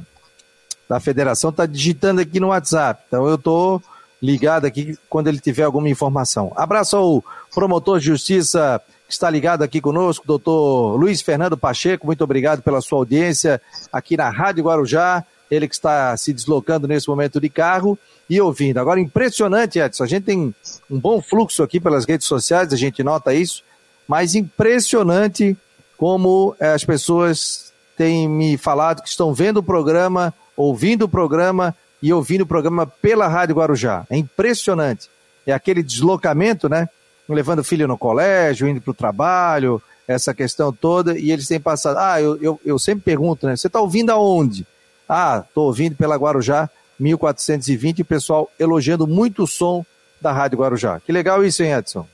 [0.88, 3.02] da federação está digitando aqui no WhatsApp.
[3.06, 3.82] Então eu estou
[4.20, 6.52] ligado aqui quando ele tiver alguma informação.
[6.54, 7.24] Abraço ao
[7.54, 12.06] promotor de justiça que está ligado aqui conosco, doutor Luiz Fernando Pacheco.
[12.06, 13.60] Muito obrigado pela sua audiência
[13.92, 15.24] aqui na Rádio Guarujá.
[15.50, 17.98] Ele que está se deslocando nesse momento de carro
[18.28, 18.78] e ouvindo.
[18.78, 20.04] Agora, impressionante, Edson.
[20.04, 20.54] A gente tem
[20.90, 23.62] um bom fluxo aqui pelas redes sociais, a gente nota isso,
[24.08, 25.54] mas impressionante
[25.98, 31.76] como eh, as pessoas têm me falado que estão vendo o programa, ouvindo o programa
[32.02, 34.06] e ouvindo o programa pela Rádio Guarujá.
[34.08, 35.10] É impressionante.
[35.46, 36.88] É aquele deslocamento, né?
[37.32, 41.60] Levando o filho no colégio, indo para o trabalho, essa questão toda, e eles têm
[41.60, 41.98] passado.
[41.98, 43.56] Ah, eu, eu, eu sempre pergunto, né?
[43.56, 44.66] Você está ouvindo aonde?
[45.08, 46.68] Ah, estou ouvindo pela Guarujá
[46.98, 49.84] 1420, o pessoal elogiando muito o som
[50.20, 51.00] da Rádio Guarujá.
[51.00, 52.06] Que legal isso, hein, Edson?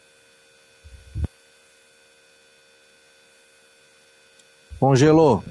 [4.80, 5.44] Congelou.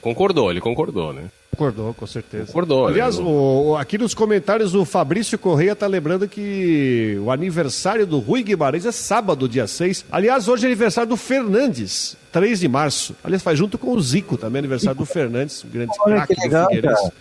[0.00, 1.30] Concordou, ele concordou, né?
[1.52, 2.46] Concordou, com certeza.
[2.46, 2.88] Concordou.
[2.88, 8.42] Aliás, o, aqui nos comentários o Fabrício Correia tá lembrando que o aniversário do Rui
[8.42, 10.06] Guimarães é sábado, dia 6.
[10.10, 13.14] Aliás, hoje é aniversário do Fernandes, 3 de março.
[13.22, 16.80] Aliás, faz junto com o Zico também, aniversário do Fernandes, grande craque do Figueirense.
[16.82, 17.12] Cara.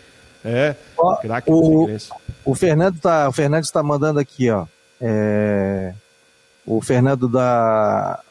[0.45, 0.75] É,
[1.21, 2.09] craque do Figueirense.
[2.45, 4.65] O Fernando tá, o Fernandes está mandando aqui, ó.
[5.01, 5.93] É,
[6.65, 8.21] o Fernando da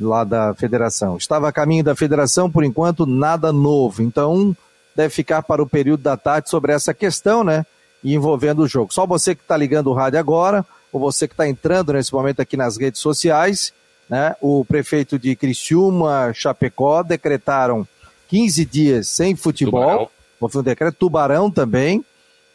[0.00, 1.16] lá da federação.
[1.16, 4.02] Estava a caminho da federação, por enquanto, nada novo.
[4.02, 4.56] Então,
[4.98, 7.64] deve ficar para o período da tarde sobre essa questão, né?
[8.02, 8.92] Envolvendo o jogo.
[8.92, 12.40] Só você que está ligando o rádio agora, ou você que está entrando nesse momento
[12.40, 13.72] aqui nas redes sociais,
[14.10, 14.34] né?
[14.40, 17.86] O prefeito de Criciúma, Chapecó, decretaram
[18.26, 20.10] 15 dias sem futebol.
[20.40, 22.04] Houve um decreto, Tubarão também.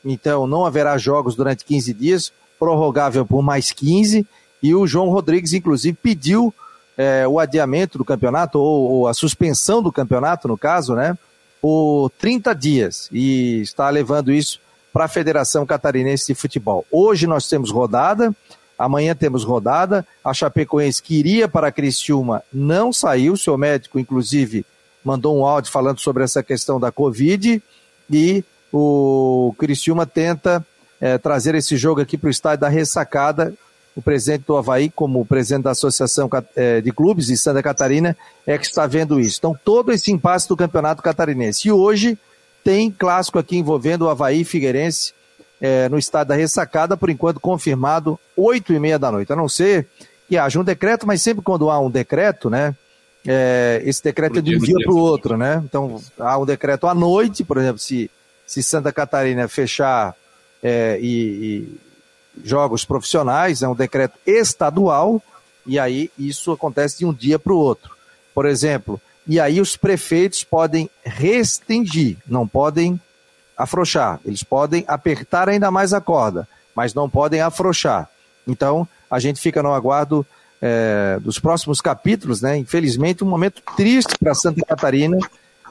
[0.04, 4.28] Então, não haverá jogos durante 15 dias, prorrogável por mais 15.
[4.62, 6.54] E o João Rodrigues, inclusive, pediu
[6.98, 11.18] é, o adiamento do campeonato, ou, ou, a suspensão do campeonato, no caso, né,
[11.64, 14.60] por 30 dias, e está levando isso
[14.92, 16.86] para a Federação Catarinense de Futebol.
[16.92, 18.36] Hoje nós temos rodada,
[18.78, 24.66] amanhã temos rodada, a Chapecoense que iria para Criciúma não saiu, seu médico, inclusive,
[25.06, 27.64] mandou um áudio falando sobre essa questão da Covid,
[28.12, 30.66] e o Criciúma tenta
[31.00, 33.54] é, trazer esse jogo aqui para o estádio da ressacada,
[33.96, 38.58] o presidente do Havaí, como presidente da Associação eh, de Clubes de Santa Catarina, é
[38.58, 39.38] que está vendo isso.
[39.40, 41.68] Então, todo esse impasse do Campeonato Catarinense.
[41.68, 42.18] E hoje
[42.64, 45.14] tem clássico aqui envolvendo o Havaí e Figueirense
[45.62, 49.32] é, no estado da ressacada, por enquanto confirmado, oito e meia da noite.
[49.32, 49.88] A não ser
[50.28, 52.76] que haja um decreto, mas sempre quando há um decreto, né?
[53.26, 55.62] É, esse decreto é de um dia para o outro, né?
[55.64, 58.10] Então, há um decreto à noite, por exemplo, se,
[58.46, 60.16] se Santa Catarina fechar
[60.62, 61.78] é, e, e
[62.44, 65.22] jogos profissionais, é um decreto estadual,
[65.66, 67.92] e aí isso acontece de um dia para o outro.
[68.34, 73.00] Por exemplo, e aí os prefeitos podem restringir, não podem
[73.58, 78.10] afrouxar, eles podem apertar ainda mais a corda, mas não podem afrouxar.
[78.48, 80.26] Então, a gente fica no aguardo
[80.62, 82.58] é, dos próximos capítulos, né?
[82.58, 85.18] Infelizmente, um momento triste para Santa Catarina,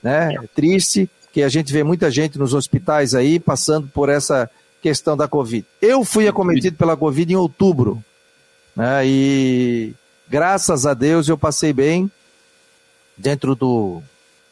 [0.02, 0.34] né?
[0.54, 4.50] Triste que a gente vê muita gente nos hospitais aí passando por essa
[4.82, 5.64] questão da Covid.
[5.80, 8.04] Eu fui acometido pela Covid em outubro,
[8.74, 9.94] né, e
[10.28, 12.10] graças a Deus eu passei bem
[13.16, 14.02] dentro do,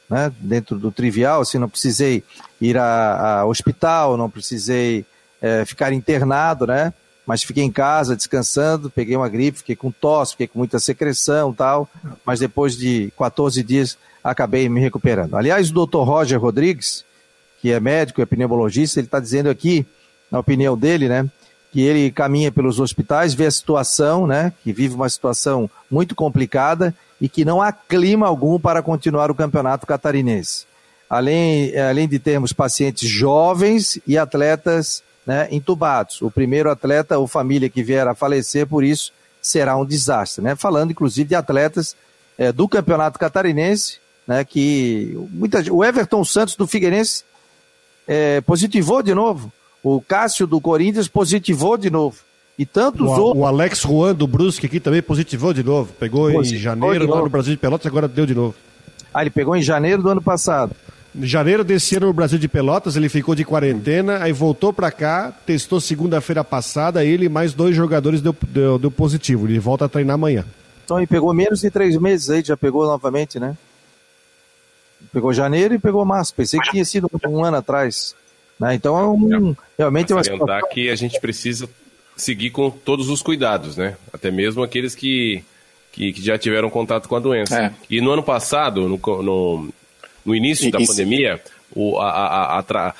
[0.09, 2.22] né, dentro do trivial, assim, não precisei
[2.61, 5.05] ir a, a hospital, não precisei
[5.43, 6.95] é, ficar internado, né,
[7.26, 11.53] mas fiquei em casa descansando, peguei uma gripe, fiquei com tosse, fiquei com muita secreção
[11.53, 11.89] tal,
[12.24, 15.37] mas depois de 14 dias acabei me recuperando.
[15.37, 17.05] Aliás, o doutor Roger Rodrigues,
[17.61, 19.87] que é médico, é pneumologista, ele está dizendo aqui
[20.31, 21.28] na opinião dele, né?
[21.72, 24.53] Que ele caminha pelos hospitais, vê a situação, né?
[24.62, 29.35] Que vive uma situação muito complicada e que não há clima algum para continuar o
[29.35, 30.66] campeonato catarinense.
[31.09, 36.22] Além, além de termos pacientes jovens e atletas né, entubados.
[36.22, 40.43] O primeiro atleta ou família que vier a falecer por isso será um desastre.
[40.43, 40.57] Né?
[40.57, 41.97] Falando, inclusive, de atletas
[42.39, 47.24] é, do campeonato catarinense, né, que muita, o Everton Santos do Figueirense
[48.07, 49.53] é, positivou de novo.
[49.83, 52.18] O Cássio do Corinthians positivou de novo.
[52.59, 53.43] E tantos o, outros.
[53.43, 55.93] O Alex Juan do Brusque aqui também positivou de novo.
[55.95, 58.55] Pegou positivou em janeiro lá no Brasil de Pelotas, agora deu de novo.
[59.14, 60.76] Ah, ele pegou em janeiro do ano passado.
[61.14, 64.93] Em janeiro desse ano no Brasil de Pelotas, ele ficou de quarentena, aí voltou para
[64.93, 69.49] cá, testou segunda-feira passada, ele e mais dois jogadores deu, deu, deu, positivo.
[69.49, 70.45] Ele volta a treinar amanhã.
[70.85, 73.57] Então ele pegou menos de três meses aí, já pegou novamente, né?
[75.12, 76.35] Pegou janeiro e pegou março.
[76.35, 78.14] Pensei que tinha sido um ano atrás.
[78.61, 78.75] Né?
[78.75, 80.69] Então, é um, realmente é uma situação...
[80.71, 81.69] que a gente precisa
[82.15, 83.97] seguir com todos os cuidados, né?
[84.13, 85.43] Até mesmo aqueles que,
[85.91, 87.59] que, que já tiveram contato com a doença.
[87.59, 87.73] É.
[87.89, 89.69] E no ano passado, no, no,
[90.25, 91.41] no início da pandemia,
[91.75, 92.95] o, a, a, a,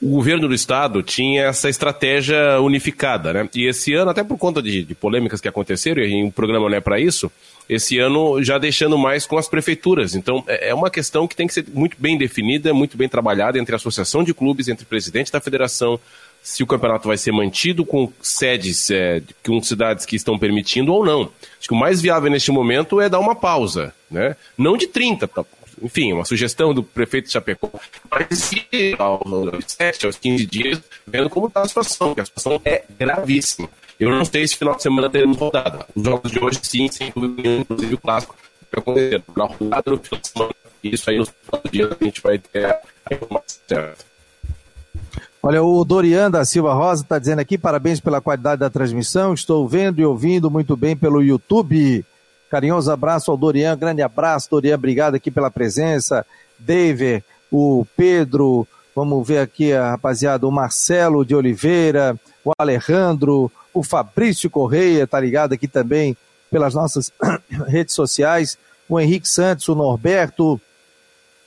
[0.00, 3.48] o governo do estado tinha essa estratégia unificada, né?
[3.54, 6.76] E esse ano, até por conta de, de polêmicas que aconteceram, e o programa não
[6.76, 7.30] é para isso,
[7.68, 10.14] esse ano já deixando mais com as prefeituras.
[10.14, 13.58] Então, é, é uma questão que tem que ser muito bem definida, muito bem trabalhada
[13.58, 15.98] entre a associação de clubes, entre o presidente da federação,
[16.42, 21.04] se o campeonato vai ser mantido com sedes, é, com cidades que estão permitindo ou
[21.04, 21.22] não.
[21.58, 24.36] Acho que o mais viável neste momento é dar uma pausa, né?
[24.56, 25.28] Não de 30,
[25.82, 27.70] enfim, uma sugestão do prefeito Chapecó,
[28.10, 28.50] mas
[28.98, 33.68] aos 7, aos 15 dias, vendo como está a situação, porque a situação é gravíssima.
[33.98, 35.86] Eu não sei se final de semana teremos rodada.
[35.94, 38.34] Os jogos de hoje, sim, sem dúvida inclusive o clássico,
[38.70, 40.54] vai acontecer na rodada no final de semana.
[40.82, 41.32] Isso aí nos
[41.70, 44.04] dias a gente vai ter a informação certa.
[45.42, 49.66] Olha, o Dorian da Silva Rosa está dizendo aqui, parabéns pela qualidade da transmissão, estou
[49.68, 52.04] vendo e ouvindo muito bem pelo YouTube.
[52.50, 56.26] Carinhoso abraço ao Dorian, grande abraço, Dorian, obrigado aqui pela presença.
[56.58, 64.48] David, o Pedro, vamos ver aqui rapaziada, o Marcelo de Oliveira, o Alejandro, o Fabrício
[64.48, 66.16] Correia, tá ligado aqui também
[66.50, 67.12] pelas nossas
[67.68, 68.56] redes sociais,
[68.88, 70.58] o Henrique Santos, o Norberto,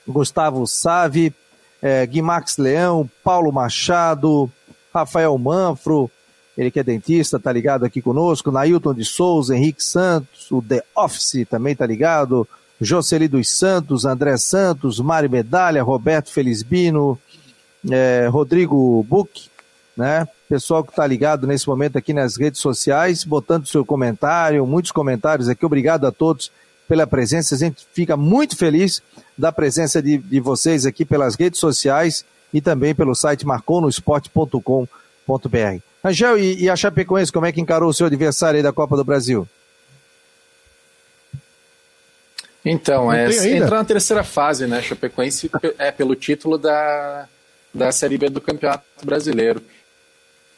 [0.06, 1.34] Gustavo Save,
[1.82, 4.50] é, Guimax Leão, Paulo Machado,
[4.94, 6.08] Rafael Manfro,
[6.56, 10.84] ele que é dentista, tá ligado aqui conosco, Nailton de Souza, Henrique Santos, o The
[10.94, 12.46] Office também tá ligado,
[12.80, 17.18] Jocely dos Santos, André Santos, Mari Medalha, Roberto Felizbino,
[17.90, 19.50] é, Rodrigo Buch,
[19.96, 20.28] né?
[20.50, 25.48] Pessoal que está ligado nesse momento aqui nas redes sociais, botando seu comentário, muitos comentários
[25.48, 25.64] aqui.
[25.64, 26.50] Obrigado a todos
[26.88, 27.54] pela presença.
[27.54, 29.00] A gente fica muito feliz
[29.38, 35.78] da presença de, de vocês aqui pelas redes sociais e também pelo site marconosport.com.br.
[36.02, 38.96] Angel, e, e a Chapecoense, como é que encarou o seu adversário aí da Copa
[38.96, 39.46] do Brasil?
[42.64, 44.82] Então, é, entrar na terceira fase, né?
[44.82, 45.48] Chapecoense
[45.78, 47.28] é pelo título da,
[47.72, 49.62] da Série B do Campeonato Brasileiro.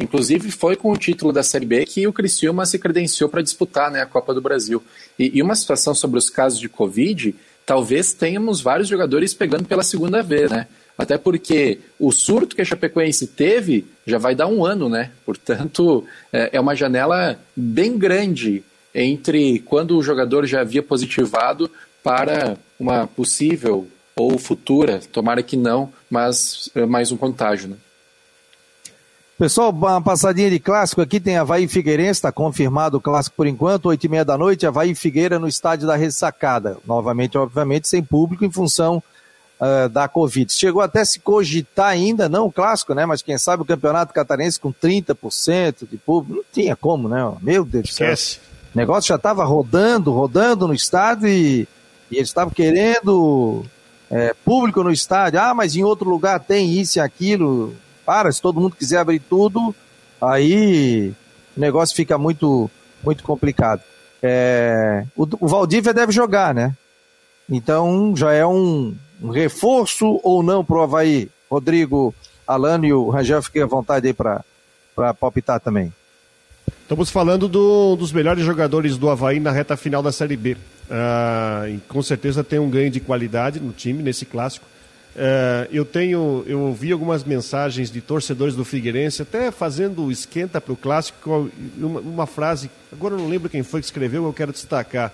[0.00, 3.90] Inclusive, foi com o título da Série B que o Criciúma se credenciou para disputar
[3.90, 4.82] né, a Copa do Brasil.
[5.18, 7.34] E, e, uma situação sobre os casos de Covid,
[7.64, 10.66] talvez tenhamos vários jogadores pegando pela segunda vez, né?
[10.96, 15.10] Até porque o surto que a Chapecoense teve já vai dar um ano, né?
[15.24, 18.62] Portanto, é, é uma janela bem grande
[18.94, 21.70] entre quando o jogador já havia positivado
[22.02, 27.76] para uma possível ou futura, tomara que não, mas é, mais um contágio, né?
[29.42, 33.86] Pessoal, uma passadinha de clássico aqui, tem Havaí Figueirense, está confirmado o clássico por enquanto,
[33.86, 36.78] oito e meia da noite, Havaí Figueira no estádio da Ressacada.
[36.86, 39.02] Novamente, obviamente, sem público em função
[39.60, 40.52] uh, da Covid.
[40.52, 43.04] Chegou até a se cogitar ainda, não o clássico, né?
[43.04, 47.28] Mas quem sabe o campeonato catarense com 30% de público, não tinha como, né?
[47.42, 48.14] Meu Deus do céu.
[48.72, 51.66] O negócio já estava rodando, rodando no estádio e,
[52.08, 53.64] e eles estavam querendo
[54.08, 55.40] é, público no estádio.
[55.40, 57.74] Ah, mas em outro lugar tem isso e aquilo
[58.12, 59.74] para, se todo mundo quiser abrir tudo,
[60.20, 61.14] aí
[61.56, 62.70] o negócio fica muito,
[63.02, 63.80] muito complicado.
[64.22, 66.76] É, o, o Valdívia deve jogar, né?
[67.50, 71.30] Então já é um, um reforço ou não para o Havaí?
[71.50, 72.14] Rodrigo,
[72.46, 74.44] Alano e o Rangel, fiquem à vontade aí para
[75.18, 75.90] palpitar também.
[76.82, 80.58] Estamos falando do, dos melhores jogadores do Havaí na reta final da Série B.
[80.90, 84.66] Ah, com certeza tem um ganho de qualidade no time, nesse clássico.
[85.14, 90.72] É, eu tenho, eu ouvi algumas mensagens de torcedores do Figueirense, até fazendo esquenta para
[90.72, 94.52] o clássico, uma, uma, frase, agora eu não lembro quem foi que escreveu, eu quero
[94.52, 95.12] destacar,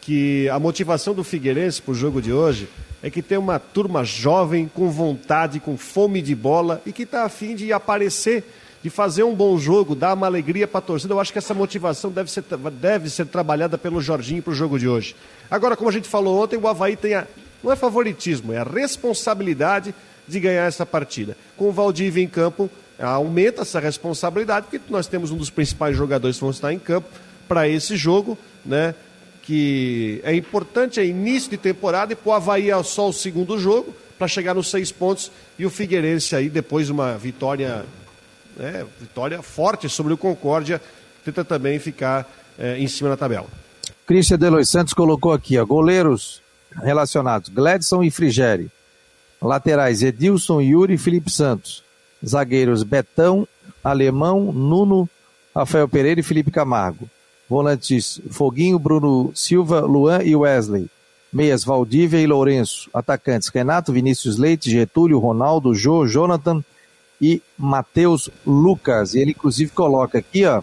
[0.00, 2.68] que a motivação do Figueirense para o jogo de hoje
[3.00, 7.24] é que tem uma turma jovem, com vontade, com fome de bola e que está
[7.24, 8.42] afim de aparecer,
[8.82, 11.14] de fazer um bom jogo, dar uma alegria para a torcida.
[11.14, 12.42] Eu acho que essa motivação deve ser,
[12.80, 15.14] deve ser trabalhada pelo Jorginho para o jogo de hoje.
[15.48, 17.26] Agora, como a gente falou ontem, o Havaí tem a
[17.62, 19.94] não é favoritismo, é a responsabilidade
[20.26, 21.36] de ganhar essa partida.
[21.56, 26.36] Com o Valdívia em campo, aumenta essa responsabilidade, porque nós temos um dos principais jogadores
[26.36, 27.08] que vão estar em campo
[27.46, 28.94] para esse jogo, né?
[29.42, 33.58] Que é importante, é início de temporada, e para o Havaí é só o segundo
[33.58, 37.86] jogo, para chegar nos seis pontos, e o Figueirense aí, depois de uma vitória,
[38.56, 40.82] né, vitória forte sobre o Concórdia,
[41.24, 42.28] tenta também ficar
[42.58, 43.46] é, em cima da tabela.
[44.06, 46.42] Christian Delois Santos colocou aqui, ó, goleiros
[46.74, 48.70] relacionados: Gladson e Frigeri.
[49.40, 51.82] Laterais: Edilson, Yuri e Felipe Santos.
[52.24, 53.46] Zagueiros: Betão,
[53.82, 55.08] Alemão, Nuno,
[55.54, 57.08] Rafael Pereira e Felipe Camargo.
[57.48, 60.88] Volantes: Foguinho, Bruno Silva, Luan e Wesley.
[61.32, 62.90] Meias: Valdívia e Lourenço.
[62.92, 66.62] Atacantes: Renato, Vinícius Leite, Getúlio, Ronaldo, Jô, Jonathan
[67.20, 69.14] e Matheus Lucas.
[69.14, 70.62] E ele, inclusive, coloca aqui, ó.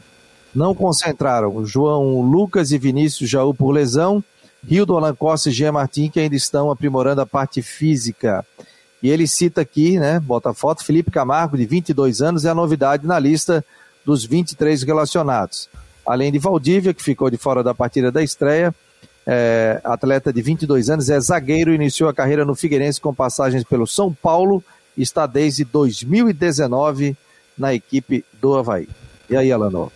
[0.53, 4.23] Não concentraram João Lucas e Vinícius Jaú por lesão
[4.67, 8.45] Rio do Alan Costa e Jean Martin, que ainda estão aprimorando a parte física.
[9.01, 12.55] E ele cita aqui, né, bota a foto, Felipe Camargo, de 22 anos, é a
[12.55, 13.63] novidade na lista
[14.03, 15.69] dos 23 relacionados.
[16.05, 18.73] Além de Valdívia, que ficou de fora da partida da estreia,
[19.27, 23.85] é, atleta de 22 anos, é zagueiro, iniciou a carreira no Figueirense com passagens pelo
[23.85, 24.63] São Paulo
[24.97, 27.17] está desde 2019
[27.57, 28.87] na equipe do Havaí.
[29.29, 29.91] E aí, Alano?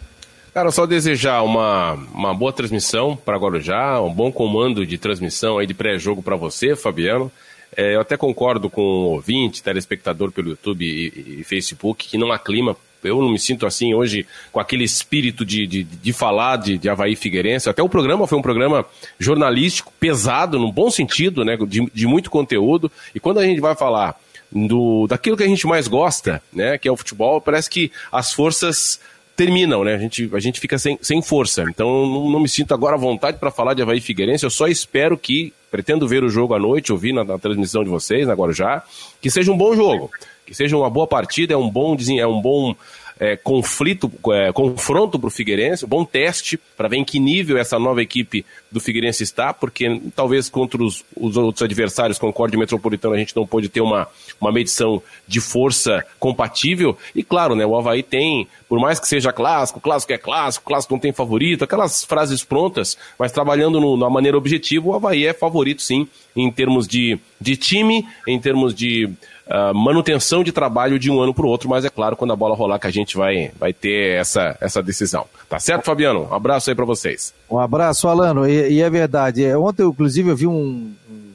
[0.53, 5.67] Cara, só desejar uma, uma boa transmissão para Guarujá, um bom comando de transmissão aí
[5.67, 7.31] de pré-jogo para você, Fabiano.
[7.77, 12.31] É, eu até concordo com o ouvinte, telespectador pelo YouTube e, e, Facebook, que não
[12.31, 12.75] há clima.
[13.03, 16.89] Eu não me sinto assim hoje com aquele espírito de, de, de falar de, de
[16.89, 17.69] Havaí Figueirense.
[17.69, 18.85] Até o programa foi um programa
[19.19, 22.91] jornalístico, pesado, no bom sentido, né, de, de muito conteúdo.
[23.13, 24.19] E quando a gente vai falar
[24.51, 28.33] do, daquilo que a gente mais gosta, né, que é o futebol, parece que as
[28.33, 28.99] forças
[29.39, 29.95] terminam, né?
[29.95, 31.63] A gente, a gente fica sem, sem força.
[31.69, 34.43] Então não, não me sinto agora à vontade para falar de Havaí Figueirense.
[34.43, 37.89] Eu só espero que, pretendo ver o jogo à noite, ouvir na, na transmissão de
[37.89, 38.83] vocês, agora já,
[39.21, 40.11] que seja um bom jogo,
[40.45, 42.75] que seja uma boa partida, é um bom, é um bom
[43.19, 47.77] é, conflito, é, confronto para o Figueirense, bom teste para ver em que nível essa
[47.77, 53.13] nova equipe do Figueirense está, porque talvez contra os, os outros adversários, Concorde e Metropolitano,
[53.13, 54.07] a gente não pode ter uma,
[54.39, 56.97] uma medição de força compatível.
[57.13, 60.93] E claro, né, o Havaí tem, por mais que seja clássico, clássico é clássico, clássico
[60.93, 65.33] não tem favorito, aquelas frases prontas, mas trabalhando no, na maneira objetiva, o Havaí é
[65.33, 69.09] favorito sim, em termos de, de time, em termos de
[69.49, 72.35] uh, manutenção de trabalho de um ano para o outro, mas é claro, quando a
[72.35, 75.25] bola rolar que a gente vai, vai ter essa, essa decisão.
[75.49, 76.27] Tá certo, Fabiano?
[76.29, 77.33] Um abraço aí para vocês.
[77.49, 78.47] Um abraço, Alano.
[78.47, 79.43] E, e, é verdade.
[79.43, 80.93] É, ontem, inclusive, eu vi um.
[81.09, 81.29] um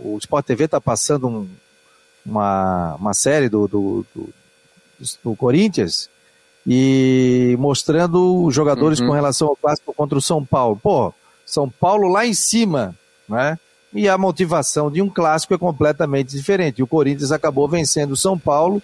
[0.00, 1.48] o Sport TV está passando um,
[2.24, 4.28] uma, uma série do, do, do,
[5.24, 6.08] do, Corinthians
[6.64, 9.08] e mostrando os jogadores uhum.
[9.08, 10.78] com relação ao clássico contra o São Paulo.
[10.80, 11.12] Pô,
[11.44, 12.94] São Paulo lá em cima,
[13.28, 13.58] né?
[13.92, 16.82] E a motivação de um clássico é completamente diferente.
[16.82, 18.82] O Corinthians acabou vencendo o São Paulo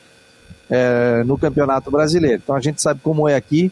[0.71, 2.41] é, no Campeonato Brasileiro.
[2.43, 3.71] Então a gente sabe como é aqui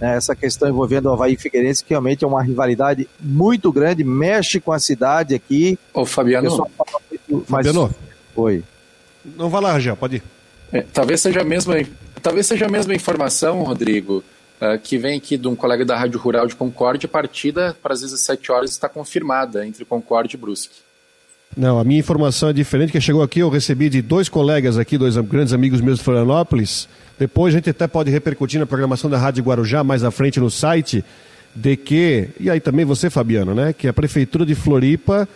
[0.00, 4.04] né, essa questão envolvendo o Havaí e Figueirense, que realmente é uma rivalidade muito grande,
[4.04, 5.78] mexe com a cidade aqui.
[5.92, 7.66] Ô Fabiano, muito, mas...
[7.66, 7.94] Fabiano.
[8.34, 8.62] Oi.
[9.36, 10.22] Não vai lá, Rangel, pode ir.
[10.72, 11.74] É, talvez seja a mesma,
[12.22, 14.22] talvez seja a mesma informação, Rodrigo,
[14.60, 18.00] uh, que vem aqui de um colega da Rádio Rural de Concórdia, partida para as
[18.00, 20.86] 17 horas está confirmada entre Concórdia e Brusque.
[21.56, 24.98] Não, a minha informação é diferente, que chegou aqui, eu recebi de dois colegas aqui,
[24.98, 26.88] dois grandes amigos meus de Florianópolis.
[27.18, 30.50] Depois a gente até pode repercutir na programação da Rádio Guarujá, mais à frente no
[30.50, 31.02] site,
[31.54, 35.26] de que, e aí também você, Fabiano, né, que a Prefeitura de Floripa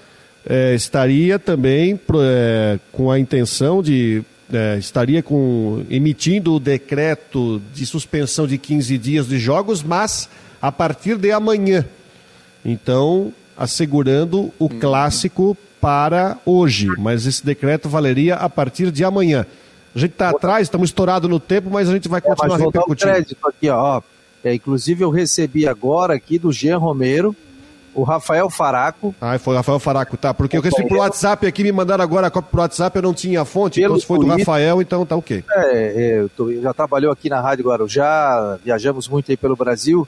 [0.46, 4.22] é, estaria também é, com a intenção de
[4.52, 10.28] é, estaria com, emitindo o decreto de suspensão de 15 dias de jogos, mas
[10.60, 11.84] a partir de amanhã.
[12.64, 14.78] Então, assegurando o uhum.
[14.78, 19.46] clássico para hoje, mas esse decreto valeria a partir de amanhã.
[19.94, 23.10] A gente está atrás, estamos estourados no tempo, mas a gente vai continuar é, repercutindo.
[23.10, 24.02] crédito aqui, ó.
[24.44, 27.34] É, inclusive eu recebi agora aqui do Jean Romero,
[27.94, 29.14] o Rafael Faraco.
[29.20, 30.32] Ah, foi o Rafael Faraco, tá.
[30.32, 33.14] Porque eu recebi pro WhatsApp aqui, me mandaram agora a cópia pro WhatsApp, eu não
[33.14, 35.44] tinha a fonte, Pelo então se foi do Rafael, então tá ok.
[35.50, 40.06] É, é tô, já trabalhou aqui na Rádio Guarujá, viajamos muito aí pelo Brasil.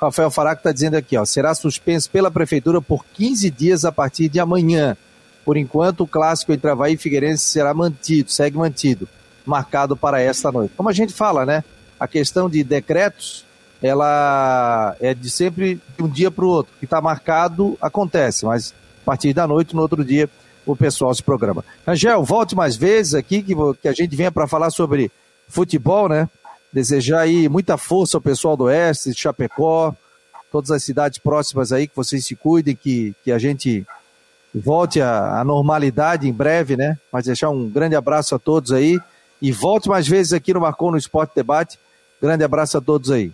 [0.00, 4.28] Rafael Faraco está dizendo aqui, ó, será suspenso pela Prefeitura por 15 dias a partir
[4.28, 4.96] de amanhã.
[5.44, 9.08] Por enquanto, o clássico entre Havaí e Figueirense será mantido, segue mantido,
[9.44, 10.72] marcado para esta noite.
[10.76, 11.62] Como a gente fala, né?
[12.00, 13.44] A questão de decretos
[13.82, 16.72] ela é de sempre de um dia para o outro.
[16.78, 20.28] que está marcado, acontece, mas a partir da noite, no outro dia,
[20.66, 21.64] o pessoal se programa.
[21.86, 25.10] Angel, volte mais vezes aqui, que, que a gente venha para falar sobre
[25.48, 26.28] futebol, né?
[26.72, 29.94] Desejar aí muita força ao pessoal do Oeste, Chapecó,
[30.50, 33.84] todas as cidades próximas aí, que vocês se cuidem, que, que a gente
[34.54, 36.98] volte à, à normalidade em breve, né?
[37.12, 38.98] Mas deixar um grande abraço a todos aí
[39.42, 41.78] e volte mais vezes aqui no Marcou no Esporte Debate.
[42.20, 43.32] Grande abraço a todos aí.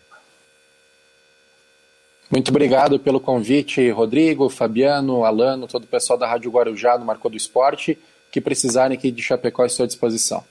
[2.30, 7.28] Muito obrigado pelo convite, Rodrigo, Fabiano, Alano, todo o pessoal da Rádio Guarujá, do Marcou
[7.28, 7.98] do Esporte,
[8.30, 10.44] que precisarem aqui de Chapecó à sua disposição.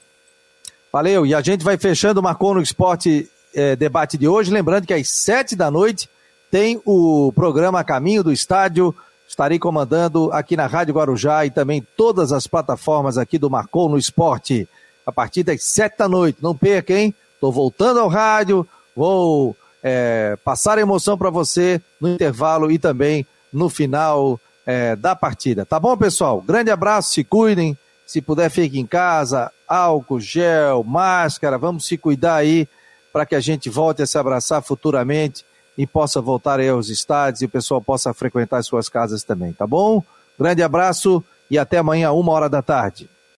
[0.91, 4.85] Valeu, e a gente vai fechando o Marcou no Esporte é, debate de hoje, lembrando
[4.85, 6.09] que às sete da noite
[6.51, 8.93] tem o programa Caminho do Estádio,
[9.25, 13.97] estarei comandando aqui na Rádio Guarujá e também todas as plataformas aqui do Marcou no
[13.97, 14.67] Esporte,
[15.05, 17.15] a partir das sete da noite, não perca, hein?
[17.35, 23.25] Estou voltando ao rádio, vou é, passar a emoção para você no intervalo e também
[23.51, 25.65] no final é, da partida.
[25.65, 26.41] Tá bom, pessoal?
[26.41, 27.77] Grande abraço, se cuidem.
[28.05, 29.51] Se puder, fique em casa.
[29.67, 31.57] Álcool, gel, máscara.
[31.57, 32.67] Vamos se cuidar aí
[33.13, 35.45] para que a gente volte a se abraçar futuramente
[35.77, 39.53] e possa voltar aí aos estádios e o pessoal possa frequentar as suas casas também,
[39.53, 40.03] tá bom?
[40.37, 43.09] Grande abraço e até amanhã, uma hora da tarde.